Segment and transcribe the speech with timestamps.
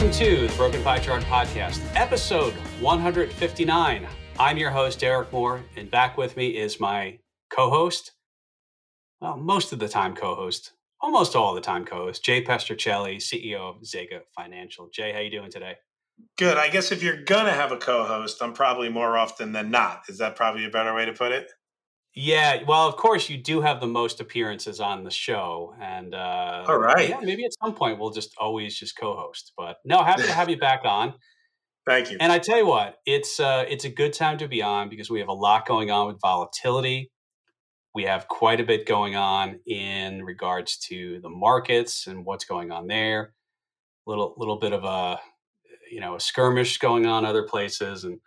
[0.00, 4.08] Welcome to the Broken Pie Chart Podcast, episode 159.
[4.38, 7.18] I'm your host, Derek Moore, and back with me is my
[7.50, 8.12] co host,
[9.20, 13.16] well, most of the time co host, almost all the time co host, Jay Pestrichelli,
[13.16, 14.88] CEO of Zega Financial.
[14.88, 15.74] Jay, how you doing today?
[16.38, 16.56] Good.
[16.56, 19.70] I guess if you're going to have a co host, I'm probably more often than
[19.70, 20.04] not.
[20.08, 21.52] Is that probably a better way to put it?
[22.14, 26.64] Yeah, well, of course, you do have the most appearances on the show, and uh,
[26.66, 29.52] all right, yeah, maybe at some point we'll just always just co-host.
[29.56, 31.14] But no, happy to have you back on.
[31.86, 32.18] Thank you.
[32.20, 35.08] And I tell you what, it's uh, it's a good time to be on because
[35.08, 37.10] we have a lot going on with volatility.
[37.94, 42.72] We have quite a bit going on in regards to the markets and what's going
[42.72, 43.34] on there.
[44.06, 45.20] Little little bit of a
[45.90, 48.18] you know a skirmish going on other places and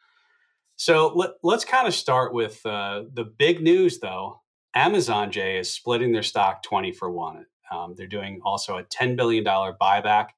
[0.75, 4.41] so let, us kind of start with uh, the big news, though.
[4.75, 7.45] Amazon, Jay is splitting their stock 20 for one.
[7.71, 10.29] Um, they're doing also a $10 billion buyback.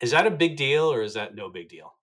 [0.00, 1.94] Is that a big deal or is that no big deal?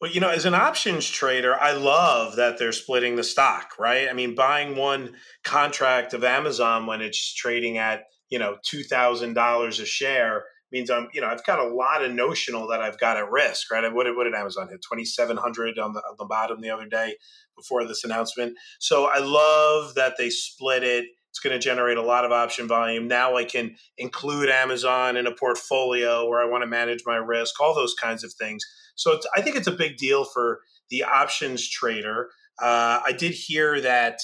[0.00, 4.08] Well, you know, as an options trader, I love that they're splitting the stock, right?
[4.08, 9.84] I mean, buying one contract of Amazon when it's trading at, you know, $2,000 a
[9.84, 13.30] share means I'm, you know, I've got a lot of notional that I've got at
[13.30, 13.92] risk, right?
[13.92, 14.82] What what did Amazon hit?
[14.82, 17.16] 2,700 on the, on the bottom the other day
[17.56, 18.56] before this announcement.
[18.78, 21.06] So I love that they split it.
[21.30, 23.06] It's going to generate a lot of option volume.
[23.06, 27.60] Now I can include Amazon in a portfolio where I want to manage my risk,
[27.60, 28.64] all those kinds of things.
[28.96, 30.60] So I think it's a big deal for
[30.90, 32.30] the options trader.
[32.60, 34.18] Uh, I did hear that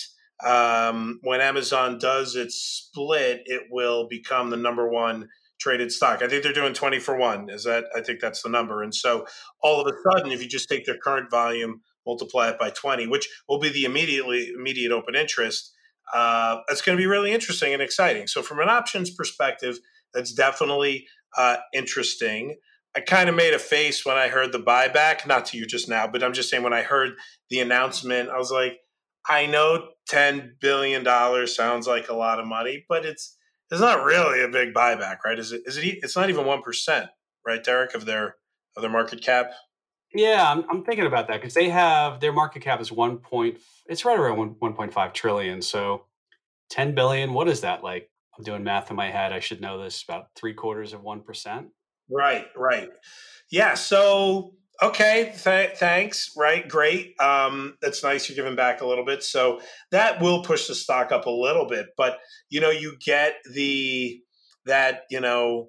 [0.45, 5.29] um, when Amazon does its split, it will become the number one
[5.59, 6.23] traded stock.
[6.23, 7.49] I think they're doing 20 for one.
[7.51, 8.83] Is that, I think that's the number.
[8.83, 9.27] And so
[9.63, 13.07] all of a sudden, if you just take their current volume, multiply it by 20,
[13.07, 15.73] which will be the immediately immediate open interest,
[16.15, 18.27] uh, it's going to be really interesting and exciting.
[18.27, 19.79] So from an options perspective,
[20.15, 22.57] that's definitely uh, interesting.
[22.95, 25.89] I kind of made a face when I heard the buyback, not to you just
[25.89, 27.15] now, but I'm just saying when I heard
[27.51, 28.79] the announcement, I was like,
[29.29, 31.05] I know $10 billion
[31.47, 33.36] sounds like a lot of money, but it's
[33.71, 35.39] it's not really a big buyback, right?
[35.39, 35.63] Is it?
[35.67, 35.99] Is it?
[36.03, 37.09] It's not even one percent,
[37.47, 38.37] right, Derek, of their
[38.77, 39.53] of their market cap.
[40.15, 43.59] Yeah, I'm, I'm thinking about that because they have their market cap is one point.
[43.87, 45.61] It's right around one one point five trillion.
[45.63, 46.05] So
[46.71, 47.33] ten billion.
[47.33, 48.11] What is that like?
[48.39, 49.33] I'm doing math in my head.
[49.33, 50.05] I should know this.
[50.07, 51.69] About three quarters of one percent.
[52.11, 52.47] Right.
[52.57, 52.91] Right.
[53.51, 53.75] Yeah.
[53.75, 59.23] So okay th- thanks right great um, that's nice you're giving back a little bit
[59.23, 59.61] so
[59.91, 62.19] that will push the stock up a little bit but
[62.51, 64.21] you know you get the
[64.67, 65.69] that you know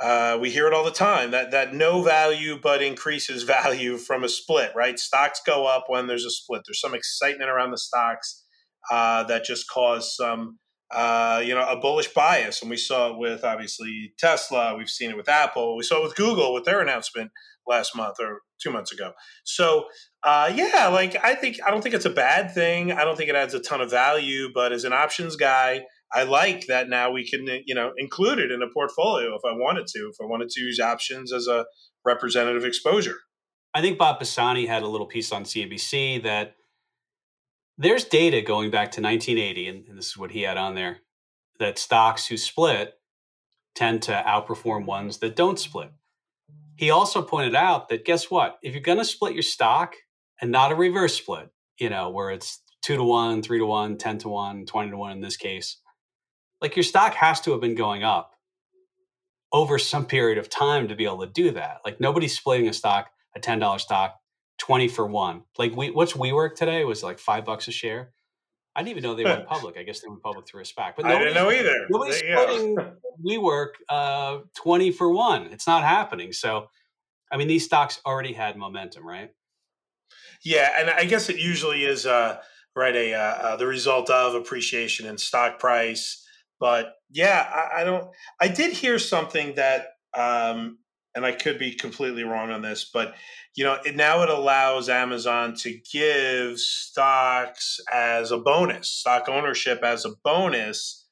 [0.00, 4.24] uh, we hear it all the time that that no value but increases value from
[4.24, 4.98] a split right?
[4.98, 8.44] Stocks go up when there's a split there's some excitement around the stocks
[8.90, 10.58] uh, that just cause some
[10.90, 15.10] uh, you know a bullish bias and we saw it with obviously tesla we've seen
[15.10, 17.30] it with apple we saw it with google with their announcement
[17.66, 19.12] last month or two months ago.
[19.44, 19.84] So
[20.22, 22.92] uh, yeah, like I think I don't think it's a bad thing.
[22.92, 26.24] I don't think it adds a ton of value, but as an options guy, I
[26.24, 29.86] like that now we can you know include it in a portfolio if I wanted
[29.88, 30.10] to.
[30.10, 31.64] If I wanted to use options as a
[32.04, 33.16] representative exposure.
[33.72, 36.56] I think Bob Pisani had a little piece on CNBC that
[37.78, 40.98] there's data going back to 1980, and, and this is what he had on there
[41.58, 42.94] that stocks who split
[43.74, 45.90] tend to outperform ones that don't split.
[46.80, 48.58] He also pointed out that guess what?
[48.62, 49.96] If you're going to split your stock
[50.40, 53.98] and not a reverse split, you know, where it's two to one, three to one,
[53.98, 55.76] 10 to one, 20 to one in this case,
[56.62, 58.32] like your stock has to have been going up
[59.52, 61.82] over some period of time to be able to do that.
[61.84, 64.14] Like nobody's splitting a stock, a $10 stock,
[64.56, 65.42] 20 for one.
[65.58, 66.86] Like we, what's WeWork today?
[66.86, 68.14] Was like five bucks a share.
[68.80, 69.76] I didn't even know they went public.
[69.76, 70.94] I guess they went public through a SPAC.
[70.96, 71.86] But I didn't know either.
[71.90, 72.76] Nobody's splitting
[73.22, 75.48] WeWork uh, 20 for one.
[75.52, 76.32] It's not happening.
[76.32, 76.68] So,
[77.30, 79.32] I mean, these stocks already had momentum, right?
[80.42, 82.38] Yeah, and I guess it usually is uh,
[82.74, 86.26] right a uh, uh, the result of appreciation in stock price.
[86.58, 88.08] But yeah, I, I don't.
[88.40, 90.78] I did hear something that um,
[91.14, 93.14] and I could be completely wrong on this, but
[93.56, 99.82] you know, it, now it allows Amazon to give stocks as a bonus, stock ownership
[99.82, 101.06] as a bonus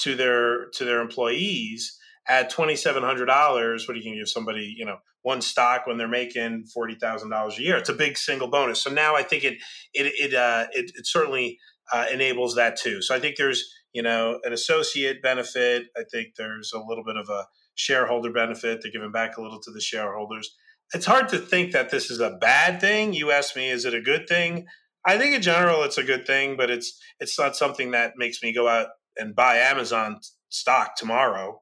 [0.00, 1.98] to their to their employees
[2.28, 3.86] at twenty seven hundred dollars.
[3.86, 4.74] What are you going to give somebody?
[4.76, 7.76] You know, one stock when they're making forty thousand dollars a year.
[7.76, 8.82] It's a big single bonus.
[8.82, 9.54] So now I think it
[9.92, 11.58] it it uh, it, it certainly
[11.92, 13.02] uh, enables that too.
[13.02, 15.86] So I think there's you know an associate benefit.
[15.96, 18.80] I think there's a little bit of a shareholder benefit.
[18.82, 20.54] They're giving back a little to the shareholders.
[20.92, 23.14] It's hard to think that this is a bad thing.
[23.14, 24.66] You asked me, is it a good thing?
[25.06, 28.42] I think in general it's a good thing, but it's it's not something that makes
[28.42, 31.60] me go out and buy Amazon stock tomorrow.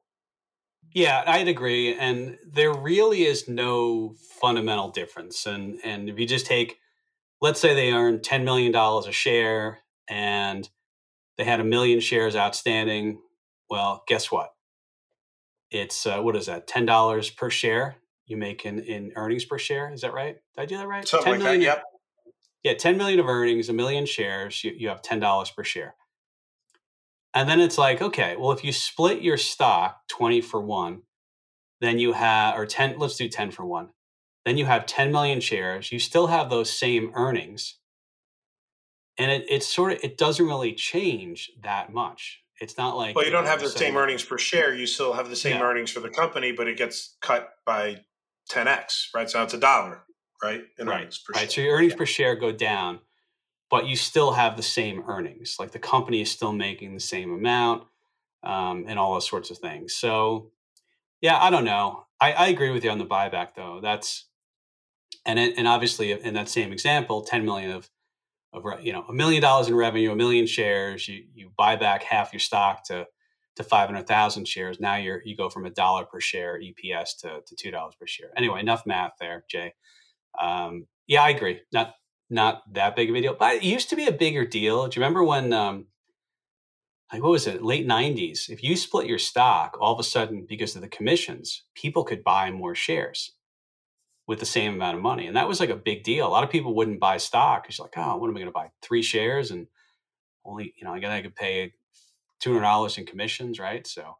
[0.93, 1.95] Yeah, I'd agree.
[1.95, 5.45] And there really is no fundamental difference.
[5.45, 6.77] And and if you just take,
[7.41, 10.69] let's say they earn $10 million a share and
[11.37, 13.19] they had a million shares outstanding.
[13.69, 14.53] Well, guess what?
[15.73, 16.67] It's uh, what is that?
[16.67, 19.91] Ten dollars per share you make in, in earnings per share.
[19.91, 20.37] Is that right?
[20.55, 21.07] Did I do that right?
[21.07, 21.65] Something 10 like million, that.
[21.65, 21.83] Yep.
[22.63, 24.63] Yeah, ten million of earnings, a million shares.
[24.63, 25.95] You, you have ten dollars per share.
[27.33, 31.01] And then it's like, okay, well, if you split your stock 20 for one,
[31.81, 33.89] then you have, or 10, let's do 10 for one.
[34.45, 35.91] Then you have 10 million shares.
[35.91, 37.79] You still have those same earnings.
[39.17, 42.42] And it, it's sort of, it doesn't really change that much.
[42.63, 43.15] It's not like.
[43.15, 44.73] Well, you don't have the same earnings per share.
[44.73, 45.63] You still have the same yeah.
[45.63, 48.01] earnings for the company, but it gets cut by
[48.51, 49.29] 10x, right?
[49.29, 50.01] So it's a dollar,
[50.41, 50.63] right?
[50.79, 51.13] In right.
[51.35, 51.51] right.
[51.51, 51.97] So your earnings yeah.
[51.97, 52.99] per share go down
[53.73, 55.55] but you still have the same earnings.
[55.57, 57.87] Like the company is still making the same amount
[58.43, 59.95] um, and all those sorts of things.
[59.95, 60.51] So,
[61.21, 62.05] yeah, I don't know.
[62.21, 63.79] I, I agree with you on the buyback, though.
[63.81, 64.25] That's
[65.25, 67.89] and it, and obviously in that same example, ten million of
[68.53, 71.07] of you know a million dollars in revenue, a million shares.
[71.07, 73.07] You you buy back half your stock to
[73.55, 74.79] to five hundred thousand shares.
[74.79, 78.07] Now you're you go from a dollar per share EPS to to two dollars per
[78.07, 78.31] share.
[78.37, 79.73] Anyway, enough math there, Jay.
[80.39, 81.61] Um, yeah, I agree.
[81.71, 81.95] Not
[82.29, 83.35] not that big of a deal.
[83.37, 84.87] But it used to be a bigger deal.
[84.87, 85.85] Do you remember when, um,
[87.11, 88.49] like, what was it, late 90s?
[88.49, 92.23] If you split your stock, all of a sudden, because of the commissions, people could
[92.23, 93.33] buy more shares
[94.27, 95.27] with the same amount of money.
[95.27, 96.27] And that was like a big deal.
[96.27, 98.51] A lot of people wouldn't buy stock It's like, oh, what am I going to
[98.51, 98.71] buy?
[98.81, 99.67] Three shares and
[100.45, 101.73] only, you know, I got I could pay
[102.43, 103.85] $200 in commissions, right?
[103.85, 104.17] So,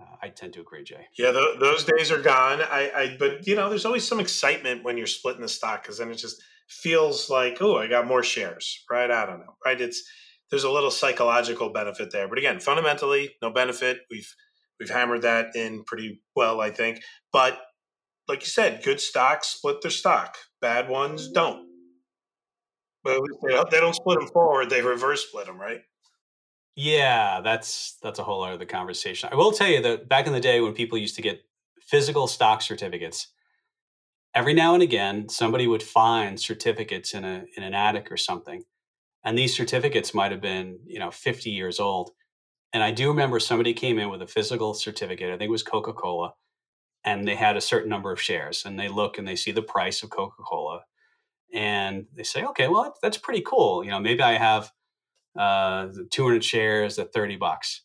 [0.00, 1.06] uh, I tend to agree, Jay.
[1.16, 2.60] Yeah, th- those days are gone.
[2.62, 5.98] I, I, but you know, there's always some excitement when you're splitting the stock because
[5.98, 9.10] then it just feels like, oh, I got more shares, right?
[9.10, 9.80] I don't know, right?
[9.80, 10.02] It's
[10.50, 14.00] there's a little psychological benefit there, but again, fundamentally, no benefit.
[14.10, 14.28] We've
[14.80, 17.02] we've hammered that in pretty well, I think.
[17.32, 17.60] But
[18.28, 21.68] like you said, good stocks split their stock, bad ones don't.
[23.02, 25.82] But oh, they don't split them forward; they reverse split them, right?
[26.74, 29.28] Yeah, that's that's a whole other conversation.
[29.30, 31.44] I will tell you that back in the day when people used to get
[31.80, 33.28] physical stock certificates,
[34.34, 38.64] every now and again somebody would find certificates in a in an attic or something
[39.24, 42.10] and these certificates might have been you know 50 years old
[42.72, 45.62] and i do remember somebody came in with a physical certificate i think it was
[45.62, 46.34] coca-cola
[47.04, 49.62] and they had a certain number of shares and they look and they see the
[49.62, 50.82] price of coca-cola
[51.54, 54.72] and they say okay well that's pretty cool you know maybe i have
[55.38, 57.82] uh, 200 shares at 30 bucks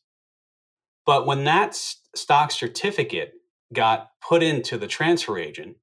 [1.05, 1.75] but when that
[2.15, 3.33] stock certificate
[3.73, 5.77] got put into the transfer agent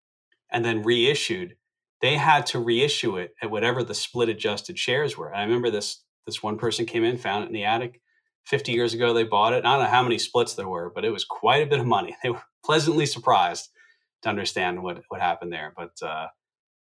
[0.51, 1.57] and then reissued,
[2.01, 5.29] they had to reissue it at whatever the split adjusted shares were.
[5.29, 8.01] And I remember this this one person came in, found it in the attic.
[8.47, 9.65] 50 years ago, they bought it.
[9.65, 11.87] I don't know how many splits there were, but it was quite a bit of
[11.87, 12.17] money.
[12.23, 13.69] They were pleasantly surprised
[14.23, 15.73] to understand what, what happened there.
[15.77, 16.29] But uh,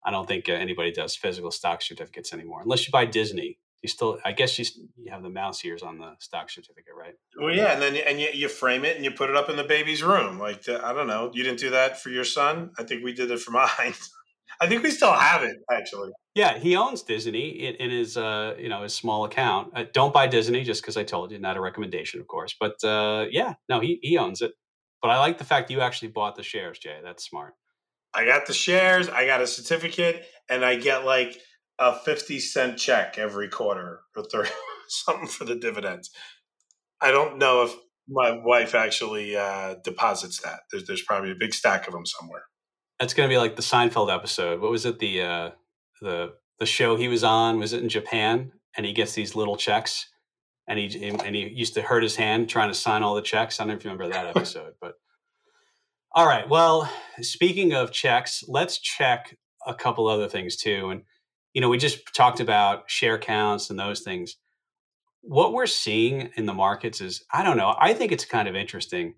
[0.05, 3.89] I don't think uh, anybody does physical stock certificates anymore, unless you buy Disney you
[3.89, 4.65] still i guess you,
[4.97, 8.21] you have the mouse ears on the stock certificate right well yeah and then and
[8.21, 10.85] you, you frame it and you put it up in the baby's room like the,
[10.85, 13.41] i don't know you didn't do that for your son i think we did it
[13.41, 13.95] for mine
[14.61, 18.55] i think we still have it actually yeah he owns disney in, in his uh
[18.59, 21.57] you know his small account uh, don't buy disney just because i told you not
[21.57, 24.52] a recommendation of course but uh yeah no he, he owns it
[25.02, 27.55] but i like the fact you actually bought the shares jay that's smart
[28.14, 31.38] i got the shares i got a certificate and i get like
[31.81, 34.50] a 50 cent check every quarter or 30,
[34.88, 36.11] something for the dividends.
[37.00, 37.75] I don't know if
[38.07, 40.61] my wife actually uh, deposits that.
[40.71, 42.43] There's, there's probably a big stack of them somewhere.
[43.00, 44.61] That's going to be like the Seinfeld episode.
[44.61, 44.99] What was it?
[44.99, 45.50] The uh,
[46.00, 48.52] the the show he was on was it in Japan?
[48.76, 50.07] And he gets these little checks,
[50.69, 53.59] and he and he used to hurt his hand trying to sign all the checks.
[53.59, 54.95] I don't know if you remember that episode, but
[56.12, 56.49] all right.
[56.49, 56.90] Well,
[57.21, 60.90] speaking of checks, let's check a couple other things too.
[60.90, 61.02] And
[61.54, 64.37] you know, we just talked about share counts and those things.
[65.23, 68.54] What we're seeing in the markets is, I don't know, I think it's kind of
[68.54, 69.14] interesting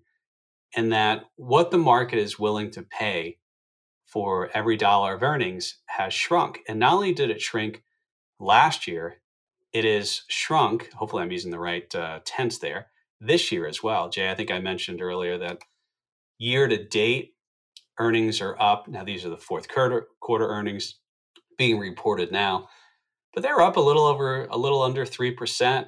[0.75, 3.37] in that what the market is willing to pay
[4.13, 6.59] for every dollar of earnings has shrunk.
[6.69, 7.83] And not only did it shrink
[8.39, 9.21] last year,
[9.73, 10.91] it is shrunk.
[10.93, 12.89] Hopefully, I'm using the right uh, tense there
[13.19, 14.09] this year as well.
[14.09, 15.63] Jay, I think I mentioned earlier that
[16.37, 17.33] year to date
[17.99, 18.87] earnings are up.
[18.87, 20.99] Now, these are the fourth quarter, quarter earnings
[21.57, 22.69] being reported now.
[23.33, 25.87] But they're up a little over, a little under 3%.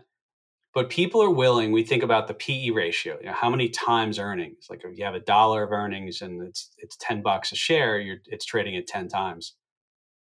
[0.75, 4.20] But people are willing, we think about the PE ratio, you know, how many times
[4.20, 4.67] earnings?
[4.70, 7.98] Like if you have a dollar of earnings and it's it's 10 bucks a share,
[7.98, 9.55] you're it's trading at 10 times.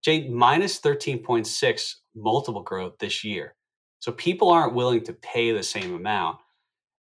[0.04, 3.54] Jay, minus 13.6 multiple growth this year.
[3.98, 6.38] So people aren't willing to pay the same amount.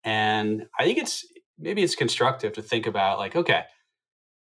[0.04, 1.26] And I think it's
[1.58, 3.64] maybe it's constructive to think about like, okay,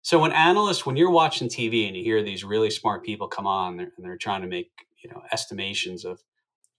[0.03, 3.47] so when analysts, when you're watching TV and you hear these really smart people come
[3.47, 6.25] on and they're trying to make you know estimations of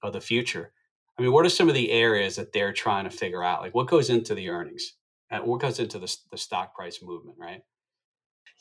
[0.04, 0.74] of the future,
[1.18, 3.62] I mean, what are some of the areas that they're trying to figure out?
[3.62, 4.94] Like, what goes into the earnings?
[5.30, 7.62] And what goes into the, the stock price movement, right?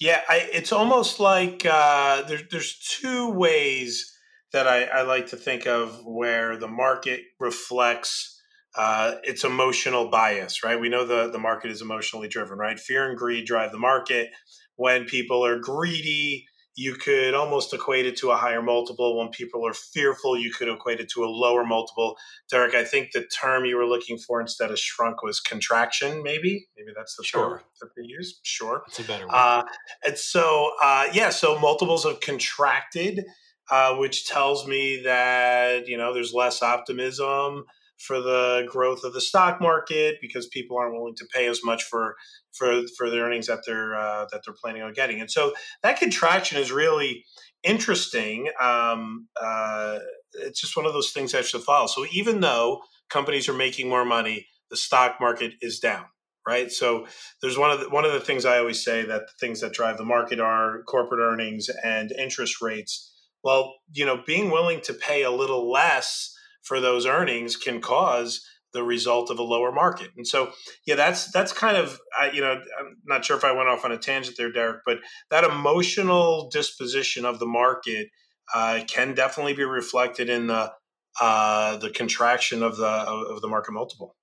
[0.01, 4.13] Yeah, I, it's almost like uh, there, there's two ways
[4.53, 8.41] that I, I, like to think of where the market reflects
[8.77, 10.81] uh, its emotional bias, right?
[10.81, 12.79] We know the, the market is emotionally driven, right?
[12.79, 14.31] Fear and greed drive the market.
[14.77, 16.47] When people are greedy,
[16.77, 19.17] you could almost equate it to a higher multiple.
[19.17, 22.17] When people are fearful, you could equate it to a lower multiple.
[22.51, 26.67] Derek, I think the term you were looking for instead of shrunk was contraction, maybe.
[26.77, 27.59] Maybe that's the sure.
[27.59, 28.41] term that they use.
[28.43, 28.83] Sure.
[28.87, 29.35] That's a better one.
[29.35, 29.63] Uh,
[30.05, 33.25] and so, uh, yeah, so multiples have contracted,
[33.71, 37.67] uh, which tells me that, you know, there's less optimism
[37.99, 41.83] for the growth of the stock market because people aren't willing to pay as much
[41.85, 42.17] for
[42.53, 45.21] for for the earnings that they're uh, that they're planning on getting.
[45.21, 47.25] And so that contraction is really
[47.63, 48.51] interesting.
[48.61, 50.01] Um, uh,
[50.35, 51.87] it's just one of those things that should follow.
[51.87, 56.07] So even though companies are making more money, the stock market is down.
[56.47, 57.07] Right, so
[57.41, 59.73] there's one of the, one of the things I always say that the things that
[59.73, 63.15] drive the market are corporate earnings and interest rates.
[63.43, 66.35] Well, you know, being willing to pay a little less
[66.65, 70.11] for those earnings can cause the result of a lower market.
[70.17, 70.53] And so,
[70.85, 73.85] yeah, that's that's kind of I, you know I'm not sure if I went off
[73.85, 74.99] on a tangent there, Derek, but
[75.31, 78.09] that emotional disposition of the market
[78.53, 80.73] uh, can definitely be reflected in the
[81.21, 84.17] uh, the contraction of the of the market multiple.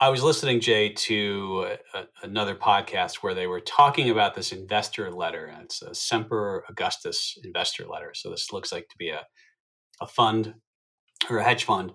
[0.00, 5.10] I was listening, Jay, to a, another podcast where they were talking about this investor
[5.10, 5.52] letter.
[5.62, 8.12] It's a Semper Augustus investor letter.
[8.14, 9.26] So this looks like to be a
[10.00, 10.54] a fund
[11.30, 11.92] or a hedge fund.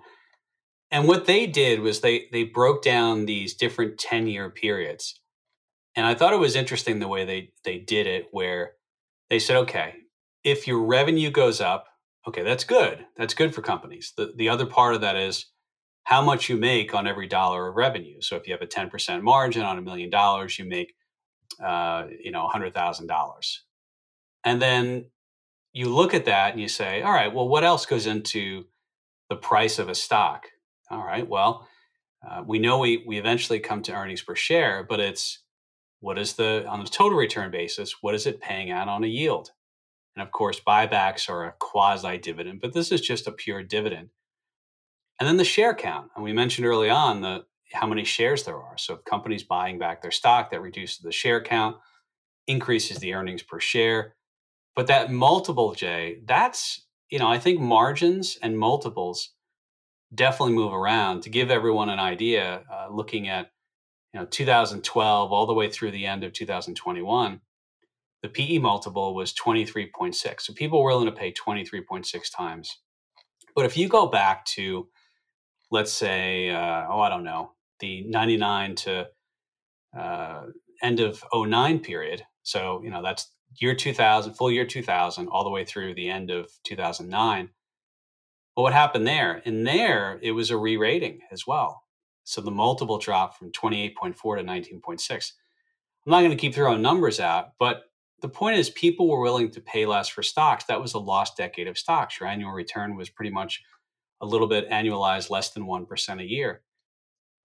[0.92, 5.20] And what they did was they they broke down these different 10 year periods.
[5.96, 8.74] And I thought it was interesting the way they they did it where
[9.30, 9.96] they said, okay,
[10.44, 11.88] if your revenue goes up,
[12.28, 13.06] okay, that's good.
[13.18, 14.14] That's good for companies.
[14.18, 15.48] The the other part of that is
[16.06, 18.22] how much you make on every dollar of revenue.
[18.22, 20.94] So if you have a 10% margin on a million dollars, you make
[21.64, 23.58] uh, you know, $100,000.
[24.46, 25.06] And then
[25.72, 28.66] you look at that and you say, all right, well, what else goes into
[29.30, 30.48] the price of a stock.
[30.90, 31.68] All right, well,
[32.28, 35.40] uh, we know we, we eventually come to earnings per share, but it's
[36.00, 39.08] what is the, on a total return basis, what is it paying out on a
[39.08, 39.52] yield?
[40.16, 44.10] And of course, buybacks are a quasi dividend, but this is just a pure dividend.
[45.20, 46.10] And then the share count.
[46.16, 48.78] And we mentioned early on the how many shares there are.
[48.78, 51.78] So if companies buying back their stock, that reduces the share count,
[52.48, 54.16] increases the earnings per share.
[54.76, 59.34] But that multiple, Jay, that's you know, I think margins and multiples
[60.14, 61.22] definitely move around.
[61.24, 63.52] To give everyone an idea, uh, looking at
[64.14, 67.42] you know 2012 all the way through the end of 2021,
[68.22, 70.42] the PE multiple was 23.6.
[70.42, 72.80] So people were willing to pay 23.6 times.
[73.56, 74.88] But if you go back to,
[75.70, 79.08] let's say, uh, oh, I don't know, the 99 to
[79.98, 80.44] uh,
[80.82, 82.24] end of 09 period.
[82.44, 86.32] So, you know, that's year 2000, full year 2000, all the way through the end
[86.32, 87.50] of 2009.
[88.56, 89.42] Well, what happened there?
[89.46, 91.84] And there, it was a re rating as well.
[92.24, 95.32] So the multiple dropped from 28.4 to 19.6.
[96.06, 97.84] I'm not going to keep throwing numbers out, but
[98.22, 100.66] the point is people were willing to pay less for stocks.
[100.66, 102.20] That was a lost decade of stocks.
[102.20, 103.62] Your annual return was pretty much
[104.22, 106.62] a little bit annualized, less than 1% a year.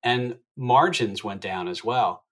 [0.05, 2.25] And margins went down as well.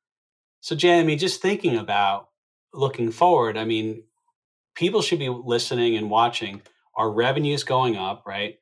[0.60, 2.28] So, Jamie, just thinking about
[2.76, 4.04] looking forward, I mean,
[4.74, 6.62] people should be listening and watching.
[6.94, 8.58] Are revenues going up, right?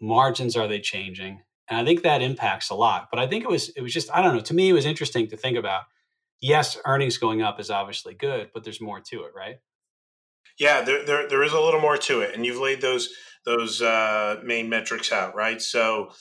[0.00, 1.42] Margins are they changing?
[1.68, 3.08] And I think that impacts a lot.
[3.10, 4.42] But I think it was it was just I don't know.
[4.42, 5.84] To me, it was interesting to think about.
[6.42, 9.56] Yes, earnings going up is obviously good, but there's more to it, right?
[10.58, 13.10] Yeah, there, there, there is a little more to it, and you've laid those
[13.44, 15.60] those uh, main metrics out, right?
[15.60, 16.12] So,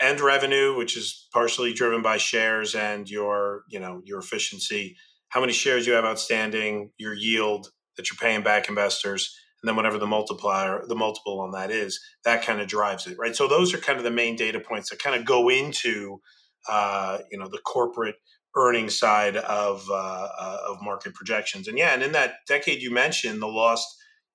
[0.00, 4.96] end revenue, which is partially driven by shares and your you know your efficiency
[5.32, 9.76] how many shares you have outstanding, your yield that you're paying back investors, and then
[9.76, 13.34] whatever the multiplier, the multiple on that is, that kind of drives it, right?
[13.34, 16.20] So those are kind of the main data points that kind of go into,
[16.68, 18.16] uh, you know, the corporate
[18.56, 21.66] earnings side of uh, uh, of market projections.
[21.66, 23.86] And yeah, and in that decade you mentioned, the lost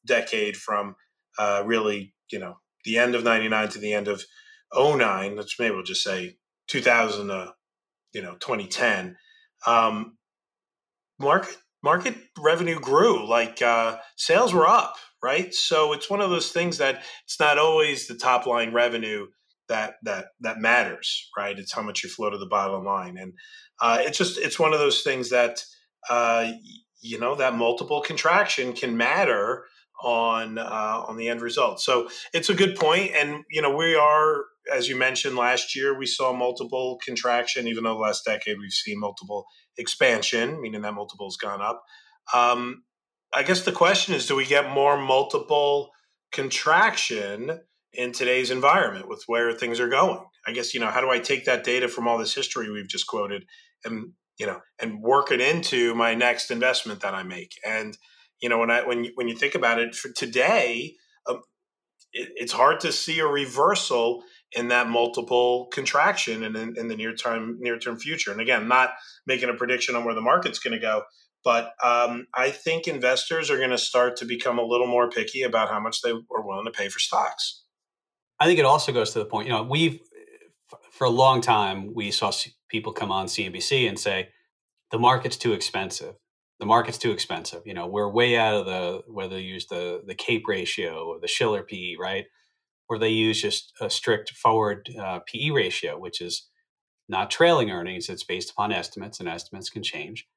[0.06, 0.96] decade from
[1.38, 4.24] uh, really, you know, the end of '99 to the end of
[4.76, 6.38] 09, let's maybe we'll just say
[6.68, 7.52] 2000, uh,
[8.14, 9.16] you know, 2010.
[9.66, 10.17] Um,
[11.20, 16.52] market market revenue grew like uh, sales were up right so it's one of those
[16.52, 19.28] things that it's not always the top line revenue
[19.68, 21.58] that that that matters, right?
[21.58, 23.34] It's how much you flow to the bottom line, and
[23.82, 25.64] uh, it's just it's one of those things that
[26.10, 26.52] uh,
[27.02, 29.66] you know that multiple contraction can matter
[30.04, 31.82] on uh, on the end result.
[31.82, 35.98] So it's a good point, and you know we are, as you mentioned last year,
[35.98, 37.68] we saw multiple contraction.
[37.68, 39.46] Even though the last decade we've seen multiple
[39.78, 41.84] expansion, meaning that multiple has gone up.
[42.34, 42.84] Um,
[43.34, 45.92] I guess the question is, do we get more multiple
[46.32, 47.60] contraction
[47.94, 50.24] in today's environment with where things are going?
[50.46, 52.88] I guess you know how do I take that data from all this history we've
[52.88, 53.46] just quoted
[53.84, 57.98] and you know and work it into my next investment that I make and
[58.42, 60.96] you know when i when you, when you think about it for today
[61.28, 61.42] um,
[62.14, 66.96] it, it's hard to see a reversal in that multiple contraction and in, in, the
[66.96, 68.32] near term near term future.
[68.32, 68.92] And again not
[69.26, 71.04] making a prediction on where the market's going to go
[71.44, 75.44] but um, i think investors are going to start to become a little more picky
[75.44, 77.64] about how much they are willing to pay for stocks.
[78.40, 80.00] I think it also goes to the point you know we've
[80.92, 82.32] for a long time we saw
[82.70, 84.30] people come on cnbc and say
[84.92, 86.16] the market's too expensive
[86.60, 87.62] the market's too expensive.
[87.66, 91.20] You know, we're way out of the whether you use the the CAPE ratio or
[91.20, 92.26] the Shiller PE, right?
[92.90, 96.48] Or they use just a strict forward uh, PE ratio, which is
[97.10, 98.10] not trailing earnings.
[98.10, 100.28] It's based upon estimates, and estimates can change.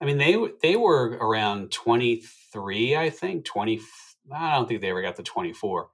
[0.00, 3.80] I mean, they they were around twenty three, I think twenty.
[4.32, 5.90] I don't think they ever got to twenty four.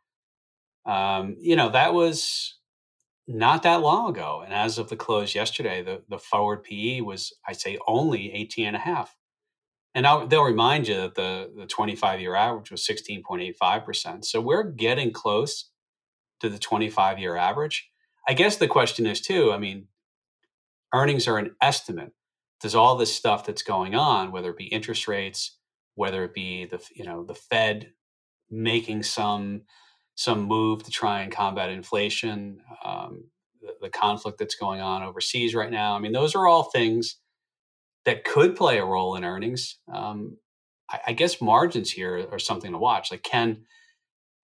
[0.87, 2.55] Um, you know, that was
[3.27, 4.43] not that long ago.
[4.45, 8.69] And as of the close yesterday, the, the forward PE was, I'd say, only 18
[8.69, 9.17] and a half.
[9.97, 14.27] And I'll, they'll remind you that the, the 25 year average was 16.85%.
[14.27, 15.71] So we're getting close
[16.41, 17.91] to the 25 year average.
[18.29, 19.89] I guess the question is, too, I mean,
[20.95, 22.13] earnings are an estimate.
[22.61, 25.57] Does all this stuff that's going on, whether it be interest rates,
[25.95, 27.93] whether it be the you know the Fed
[28.51, 29.63] making some
[30.15, 33.25] some move to try and combat inflation, um,
[33.63, 35.95] the, the conflict that's going on overseas right now.
[35.95, 37.17] I mean, those are all things
[38.07, 39.79] that could play a role in earnings.
[39.93, 40.39] Um,
[40.89, 43.11] I, I, guess margins here are something to watch.
[43.11, 43.65] Like, can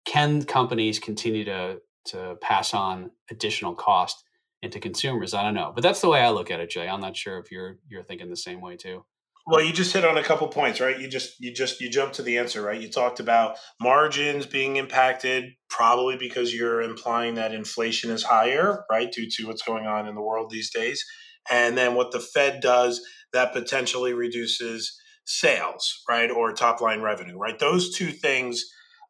[0.06, 4.24] can companies continue to to pass on additional cost
[4.62, 5.34] into consumers?
[5.34, 6.88] I don't know, but that's the way I look at it, Jay.
[6.88, 9.04] I'm not sure if you're you're thinking the same way too.
[9.50, 10.98] Well, you just hit on a couple points, right?
[11.00, 12.80] You just you just you jumped to the answer, right?
[12.80, 19.10] You talked about margins being impacted probably because you're implying that inflation is higher, right,
[19.10, 21.04] due to what's going on in the world these days.
[21.50, 23.00] And then what the Fed does
[23.32, 27.58] that potentially reduces sales, right, or top line revenue, right?
[27.58, 28.64] Those two things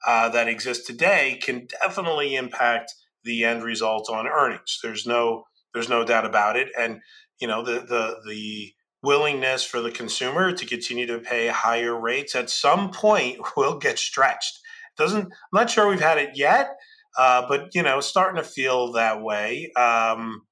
[0.07, 4.79] uh, that exist today can definitely impact the end result on earnings.
[4.83, 7.01] There's no there's no doubt about it, and
[7.41, 12.35] you know the the the willingness for the consumer to continue to pay higher rates
[12.35, 14.59] at some point will get stretched.
[14.97, 16.71] Doesn't I'm not sure we've had it yet,
[17.17, 19.71] uh, but you know, starting to feel that way.
[19.77, 20.43] Um,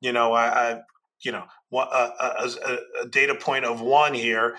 [0.00, 0.80] you know, I, I
[1.24, 1.44] you know
[1.78, 4.56] a, a, a, data point of one here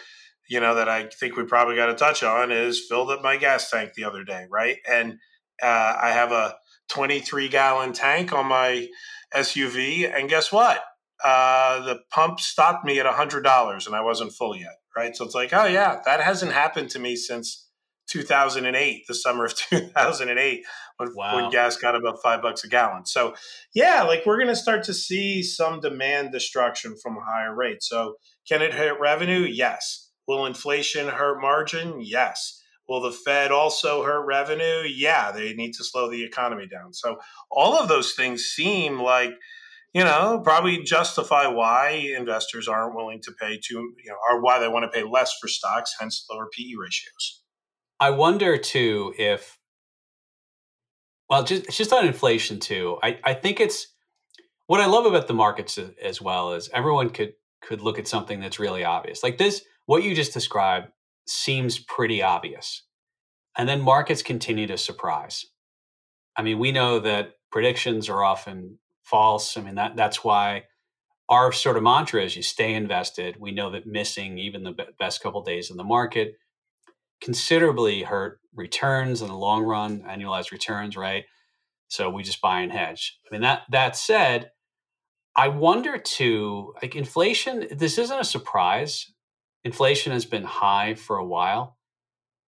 [0.47, 3.38] you know that i think we probably got to touch on is filled up my
[3.38, 4.78] gas tank the other day right?
[4.89, 5.13] And
[5.62, 6.56] uh, i have a
[6.89, 8.88] 23 gallon tank on my
[9.36, 10.84] suv and guess what?
[11.23, 15.15] Uh, the pump stopped me at $100 and i wasn't full yet right?
[15.15, 17.64] So it's like oh yeah that hasn't happened to me since
[18.08, 20.63] 2008, the summer of 2008,
[20.98, 21.36] when, wow.
[21.36, 23.06] when gas got about five bucks a gallon.
[23.06, 23.36] So,
[23.74, 27.84] yeah, like we're going to start to see some demand destruction from a higher rate.
[27.84, 28.15] So,
[28.48, 29.41] can it hurt revenue?
[29.41, 30.12] Yes.
[30.28, 32.02] Will inflation hurt margin?
[32.02, 32.62] Yes.
[32.88, 34.84] Will the Fed also hurt revenue?
[34.88, 36.94] Yeah, they need to slow the economy down.
[36.94, 37.18] So,
[37.52, 39.34] all of those things seem like
[39.96, 44.60] you know, probably justify why investors aren't willing to pay too, you know, or why
[44.60, 47.44] they want to pay less for stocks, hence lower PE ratios.
[47.99, 49.58] I wonder too if,
[51.29, 52.97] well, just just on inflation too.
[53.01, 53.88] I I think it's
[54.67, 58.39] what I love about the markets as well is everyone could could look at something
[58.39, 59.23] that's really obvious.
[59.23, 60.88] Like this, what you just described
[61.27, 62.84] seems pretty obvious,
[63.58, 65.45] and then markets continue to surprise.
[66.38, 69.55] I mean, we know that predictions are often false.
[69.58, 70.63] I mean that that's why
[71.29, 73.38] our sort of mantra is you stay invested.
[73.39, 76.36] We know that missing even the best couple days in the market
[77.21, 81.25] considerably hurt returns in the long run, annualized returns, right?
[81.88, 83.17] So we just buy and hedge.
[83.30, 84.51] I mean that that said,
[85.36, 89.12] I wonder too, like inflation, this isn't a surprise.
[89.63, 91.78] Inflation has been high for a while.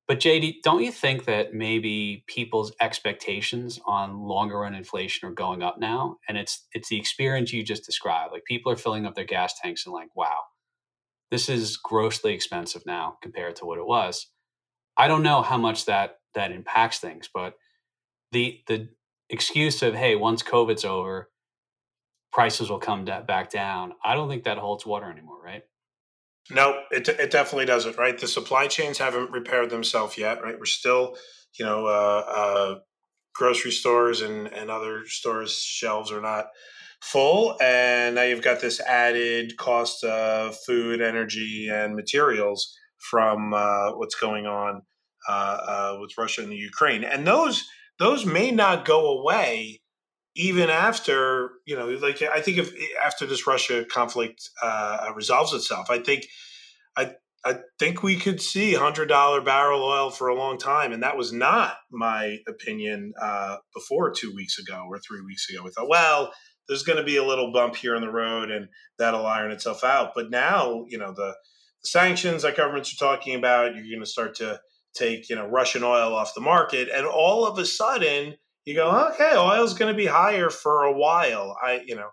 [0.08, 5.62] But JD, don't you think that maybe people's expectations on longer run inflation are going
[5.62, 6.18] up now?
[6.30, 8.32] And it's it's the experience you just described.
[8.32, 10.44] Like people are filling up their gas tanks and like, wow,
[11.30, 14.28] this is grossly expensive now compared to what it was.
[14.98, 17.56] I don't know how much that that impacts things, but
[18.32, 18.90] the the
[19.30, 21.30] excuse of hey, once COVID's over,
[22.32, 23.94] prices will come back down.
[24.04, 25.64] I don't think that holds water anymore, right?
[26.50, 28.18] No, it, it definitely doesn't, right?
[28.18, 30.58] The supply chains haven't repaired themselves yet, right?
[30.58, 31.18] We're still,
[31.60, 32.76] you know, uh, uh,
[33.36, 36.48] grocery stores and, and other stores' shelves are not
[37.02, 37.58] full.
[37.62, 44.16] And now you've got this added cost of food, energy, and materials from uh, what's
[44.16, 44.82] going on
[45.28, 47.04] uh, uh, with Russia and the Ukraine.
[47.04, 47.64] And those
[48.00, 49.82] those may not go away
[50.38, 52.72] even after you know like i think if
[53.04, 56.26] after this russia conflict uh, resolves itself i think
[56.96, 57.12] i
[57.44, 60.92] i think we could see $100 barrel oil for a long time.
[60.92, 65.64] And that was not my opinion uh, before two weeks ago or three weeks ago.
[65.64, 66.34] We thought well
[66.68, 68.68] there's going to be a little bump here on the road and
[69.00, 70.12] that'll iron itself out.
[70.14, 71.36] But now you know the
[71.88, 74.60] sanctions that governments are talking about you're going to start to
[74.94, 78.36] take you know russian oil off the market and all of a sudden
[78.68, 81.56] you go, okay, oil's going to be higher for a while.
[81.64, 82.10] I, you know,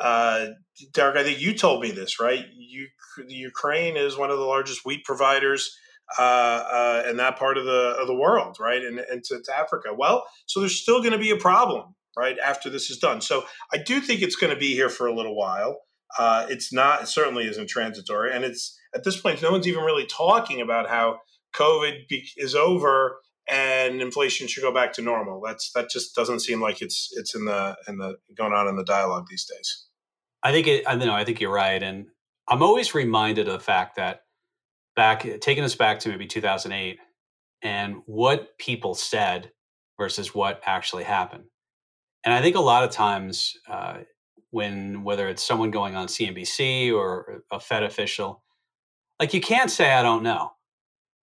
[0.00, 0.48] uh,
[0.92, 2.44] Derek, I think you told me this, right?
[2.52, 2.88] You,
[3.28, 5.72] Ukraine is one of the largest wheat providers
[6.18, 8.82] uh, uh, in that part of the of the world, right?
[8.82, 9.90] And, and to, to Africa.
[9.96, 13.20] Well, so there's still going to be a problem, right, after this is done.
[13.20, 15.76] So I do think it's going to be here for a little while.
[16.18, 19.84] Uh, it's not, it certainly isn't transitory, and it's at this point, no one's even
[19.84, 21.20] really talking about how
[21.54, 22.04] COVID
[22.36, 23.18] is over
[23.50, 25.40] and inflation should go back to normal.
[25.44, 28.76] That's that just doesn't seem like it's it's in the in the going on in
[28.76, 29.86] the dialogue these days.
[30.42, 32.06] I think it, I know I think you're right, and
[32.46, 34.22] I'm always reminded of the fact that
[34.96, 36.98] back taking us back to maybe 2008
[37.62, 39.50] and what people said
[39.98, 41.44] versus what actually happened.
[42.24, 43.98] And I think a lot of times uh,
[44.50, 48.42] when whether it's someone going on CNBC or a Fed official,
[49.20, 50.52] like you can't say I don't know.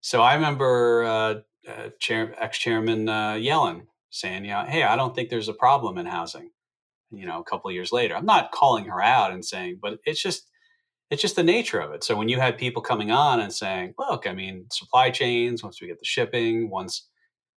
[0.01, 1.35] So I remember uh,
[1.67, 6.05] uh, chair, ex-chairman uh, Yellen saying, "Yeah, hey, I don't think there's a problem in
[6.05, 6.51] housing."
[7.11, 10.21] You know, a couple years later, I'm not calling her out and saying, but it's
[10.21, 10.47] just
[11.11, 12.03] it's just the nature of it.
[12.03, 15.63] So when you had people coming on and saying, "Look, I mean, supply chains.
[15.63, 17.07] Once we get the shipping, once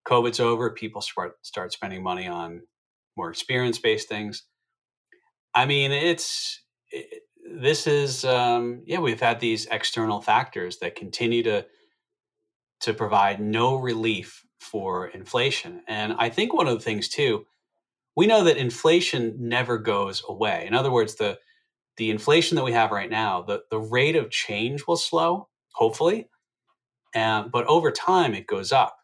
[0.06, 2.62] COVID's over, people start start spending money on
[3.16, 4.44] more experience based things."
[5.56, 7.24] I mean, it's it,
[7.60, 11.66] this is um, yeah, we've had these external factors that continue to
[12.82, 15.82] to provide no relief for inflation.
[15.88, 17.46] And I think one of the things too,
[18.16, 20.66] we know that inflation never goes away.
[20.68, 21.38] In other words, the
[21.96, 26.28] the inflation that we have right now, the, the rate of change will slow, hopefully.
[27.14, 28.96] And, but over time, it goes up.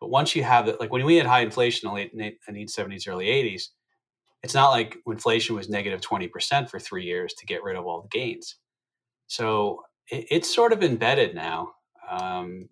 [0.00, 3.08] But once you have it, like when we had high inflation in the late, 70s,
[3.08, 3.68] early 80s,
[4.42, 8.02] it's not like inflation was negative 20% for three years to get rid of all
[8.02, 8.56] the gains.
[9.26, 11.72] So it, it's sort of embedded now.
[12.10, 12.68] Um,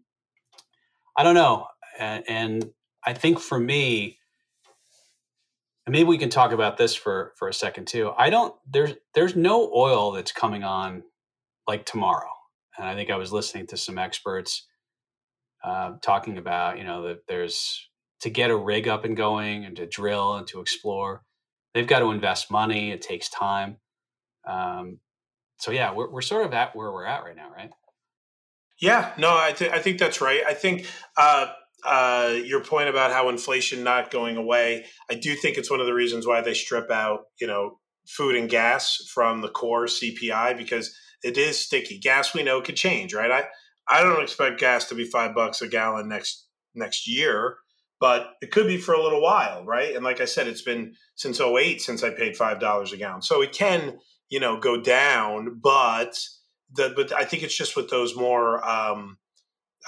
[1.17, 1.67] I don't know.
[1.99, 2.71] And, and
[3.05, 4.19] I think for me,
[5.87, 8.13] and maybe we can talk about this for for a second too.
[8.19, 11.05] I don't there's there's no oil that's coming on
[11.69, 12.31] like tomorrow.
[12.77, 14.67] And I think I was listening to some experts
[15.65, 17.89] uh, talking about you know that there's
[18.21, 21.23] to get a rig up and going and to drill and to explore,
[21.77, 22.91] they've got to invest money.
[22.91, 23.77] It takes time.
[24.49, 24.99] Um,
[25.59, 27.71] so yeah, we're we're sort of at where we're at right now, right?
[28.81, 30.41] Yeah, no, I, I think that's right.
[30.47, 30.87] I think
[31.17, 31.49] uh,
[31.85, 35.87] uh, your point about how inflation not going away, I do think it's one of
[35.87, 40.57] the reasons why they strip out, you know, food and gas from the core CPI
[40.57, 41.99] because it is sticky.
[41.99, 43.31] Gas we know could change, right?
[43.31, 43.45] I
[43.87, 47.59] I don't expect gas to be five bucks a gallon next next year,
[48.01, 49.95] but it could be for a little while, right?
[49.95, 53.23] And like I said, it's been since 08 since I paid five dollars a gallon,
[53.23, 56.19] so it can you know go down, but
[56.75, 59.19] the, but I think it's just with those more, um,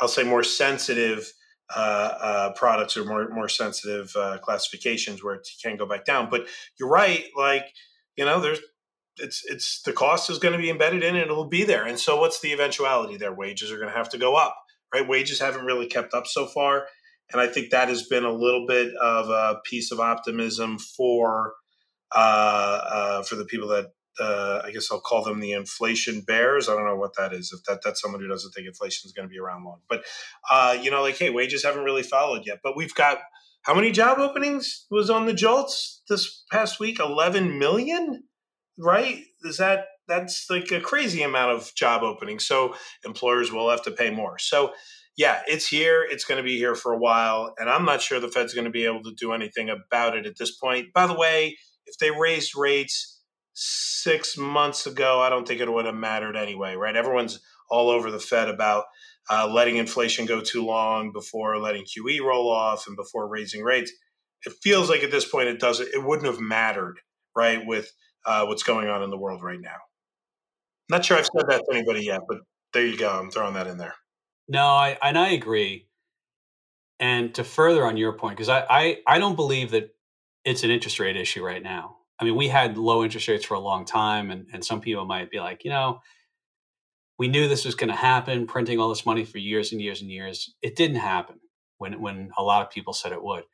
[0.01, 1.33] I'll say more sensitive
[1.75, 6.29] uh, uh, products or more more sensitive uh, classifications where it can go back down.
[6.31, 6.47] But
[6.79, 7.66] you're right, like
[8.16, 8.61] you know, there's
[9.18, 11.85] it's it's the cost is going to be embedded in it; it'll be there.
[11.85, 13.33] And so, what's the eventuality there?
[13.35, 14.57] Wages are going to have to go up,
[14.94, 15.07] right?
[15.07, 16.87] Wages haven't really kept up so far,
[17.33, 21.55] and I think that has been a little bit of a piece of optimism for
[22.14, 23.87] uh, uh, for the people that
[24.21, 26.69] uh, I guess I'll call them the inflation bears.
[26.69, 27.53] I don't know what that is.
[27.53, 30.05] If that that's someone who doesn't think inflation is going to be around long, but
[30.51, 32.59] uh, you know, like hey, wages haven't really followed yet.
[32.62, 33.19] But we've got
[33.62, 36.99] how many job openings was on the JOLTS this past week?
[36.99, 38.25] Eleven million,
[38.79, 39.23] right?
[39.43, 42.47] Is that that's like a crazy amount of job openings?
[42.47, 44.38] So employers will have to pay more.
[44.38, 44.73] So
[45.19, 46.07] yeah, it's here.
[46.09, 48.67] It's going to be here for a while, and I'm not sure the Fed's going
[48.67, 50.93] to be able to do anything about it at this point.
[50.95, 53.21] By the way, if they raised rates
[53.53, 56.95] six months ago, I don't think it would have mattered anyway, right?
[56.95, 58.85] Everyone's all over the Fed about
[59.29, 63.93] uh, letting inflation go too long before letting QE roll off and before raising rates.
[64.47, 67.01] it feels like at this point it doesn't it wouldn't have mattered,
[67.37, 67.91] right, with
[68.25, 69.79] uh, what's going on in the world right now.
[70.89, 72.39] Not sure I've said that to anybody yet, but
[72.73, 73.11] there you go.
[73.11, 73.95] I'm throwing that in there.
[74.49, 75.89] No, I and I agree.
[77.01, 79.95] And to further on your point, because I, I I don't believe that
[80.45, 81.97] it's an interest rate issue right now.
[82.21, 85.05] I mean, we had low interest rates for a long time, and, and some people
[85.05, 86.01] might be like, you know,
[87.19, 90.01] we knew this was going to happen, printing all this money for years and years
[90.03, 90.55] and years.
[90.63, 91.41] It didn't happen
[91.79, 93.45] when when a lot of people said it would.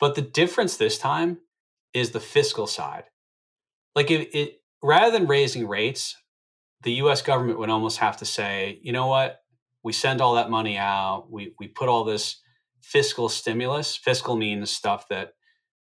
[0.00, 1.38] But the difference this time
[1.94, 3.04] is the fiscal side.
[3.94, 6.16] Like if it rather than raising rates,
[6.82, 9.43] the US government would almost have to say, you know what?
[9.84, 11.26] We send all that money out.
[11.30, 12.40] We we put all this
[12.82, 13.94] fiscal stimulus.
[13.94, 15.34] Fiscal means stuff that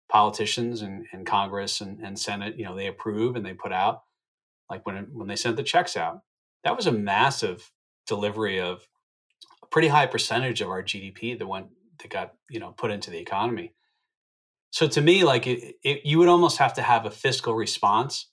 [0.09, 4.01] politicians and, and Congress and, and Senate, you know, they approve and they put out,
[4.69, 6.21] like when when they sent the checks out.
[6.63, 7.71] That was a massive
[8.07, 8.87] delivery of
[9.63, 11.67] a pretty high percentage of our GDP that went
[11.99, 13.73] that got you know put into the economy.
[14.71, 18.30] So to me, like it, it, you would almost have to have a fiscal response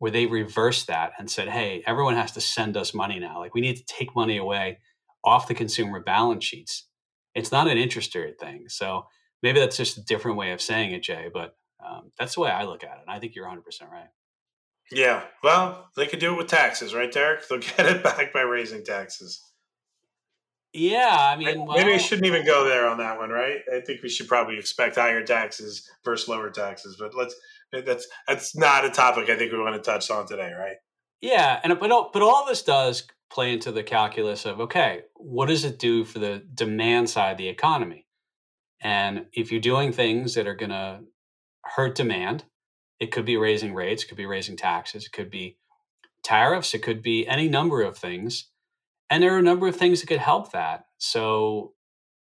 [0.00, 3.38] where they reversed that and said, "Hey, everyone has to send us money now.
[3.38, 4.80] Like we need to take money away
[5.22, 6.88] off the consumer balance sheets.
[7.34, 9.06] It's not an interest rate thing." So
[9.42, 11.28] maybe that's just a different way of saying it, Jay.
[11.32, 11.54] But
[11.86, 13.02] um, that's the way I look at it.
[13.06, 14.08] And I think you're 100 percent right.
[14.90, 17.46] Yeah, well, they could do it with taxes, right, Derek?
[17.46, 19.44] They'll get it back by raising taxes.
[20.72, 23.60] Yeah, I mean, maybe, well, maybe I shouldn't even go there on that one, right?
[23.74, 27.34] I think we should probably expect higher taxes versus lower taxes, but let's
[27.72, 30.76] that's that's not a topic I think we want to touch on today, right?
[31.20, 35.46] Yeah, and but all, but all this does play into the calculus of okay, what
[35.46, 38.06] does it do for the demand side of the economy?
[38.82, 41.00] And if you're doing things that are going to
[41.64, 42.44] hurt demand,
[42.98, 45.58] it could be raising rates, it could be raising taxes, it could be
[46.22, 48.48] tariffs, it could be any number of things.
[49.08, 50.86] And there are a number of things that could help that.
[50.98, 51.74] So,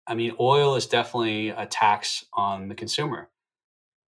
[0.07, 3.29] I mean, oil is definitely a tax on the consumer.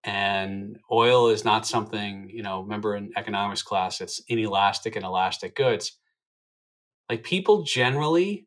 [0.08, 5.54] And oil is not something, you know, remember in economics class, it's inelastic and elastic
[5.54, 5.98] goods.
[7.10, 8.46] Like people generally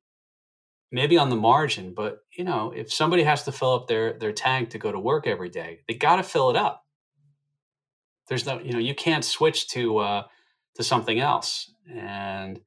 [0.91, 4.31] maybe on the margin, but you know, if somebody has to fill up their their
[4.31, 6.83] tank to go to work every day, they got to fill it up.
[8.27, 10.23] There's no, you know, you can't switch to uh,
[10.77, 11.71] to something else.
[11.93, 12.59] And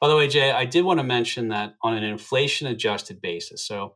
[0.00, 3.64] by the way, Jay, I did want to mention that on an inflation adjusted basis.
[3.64, 3.94] So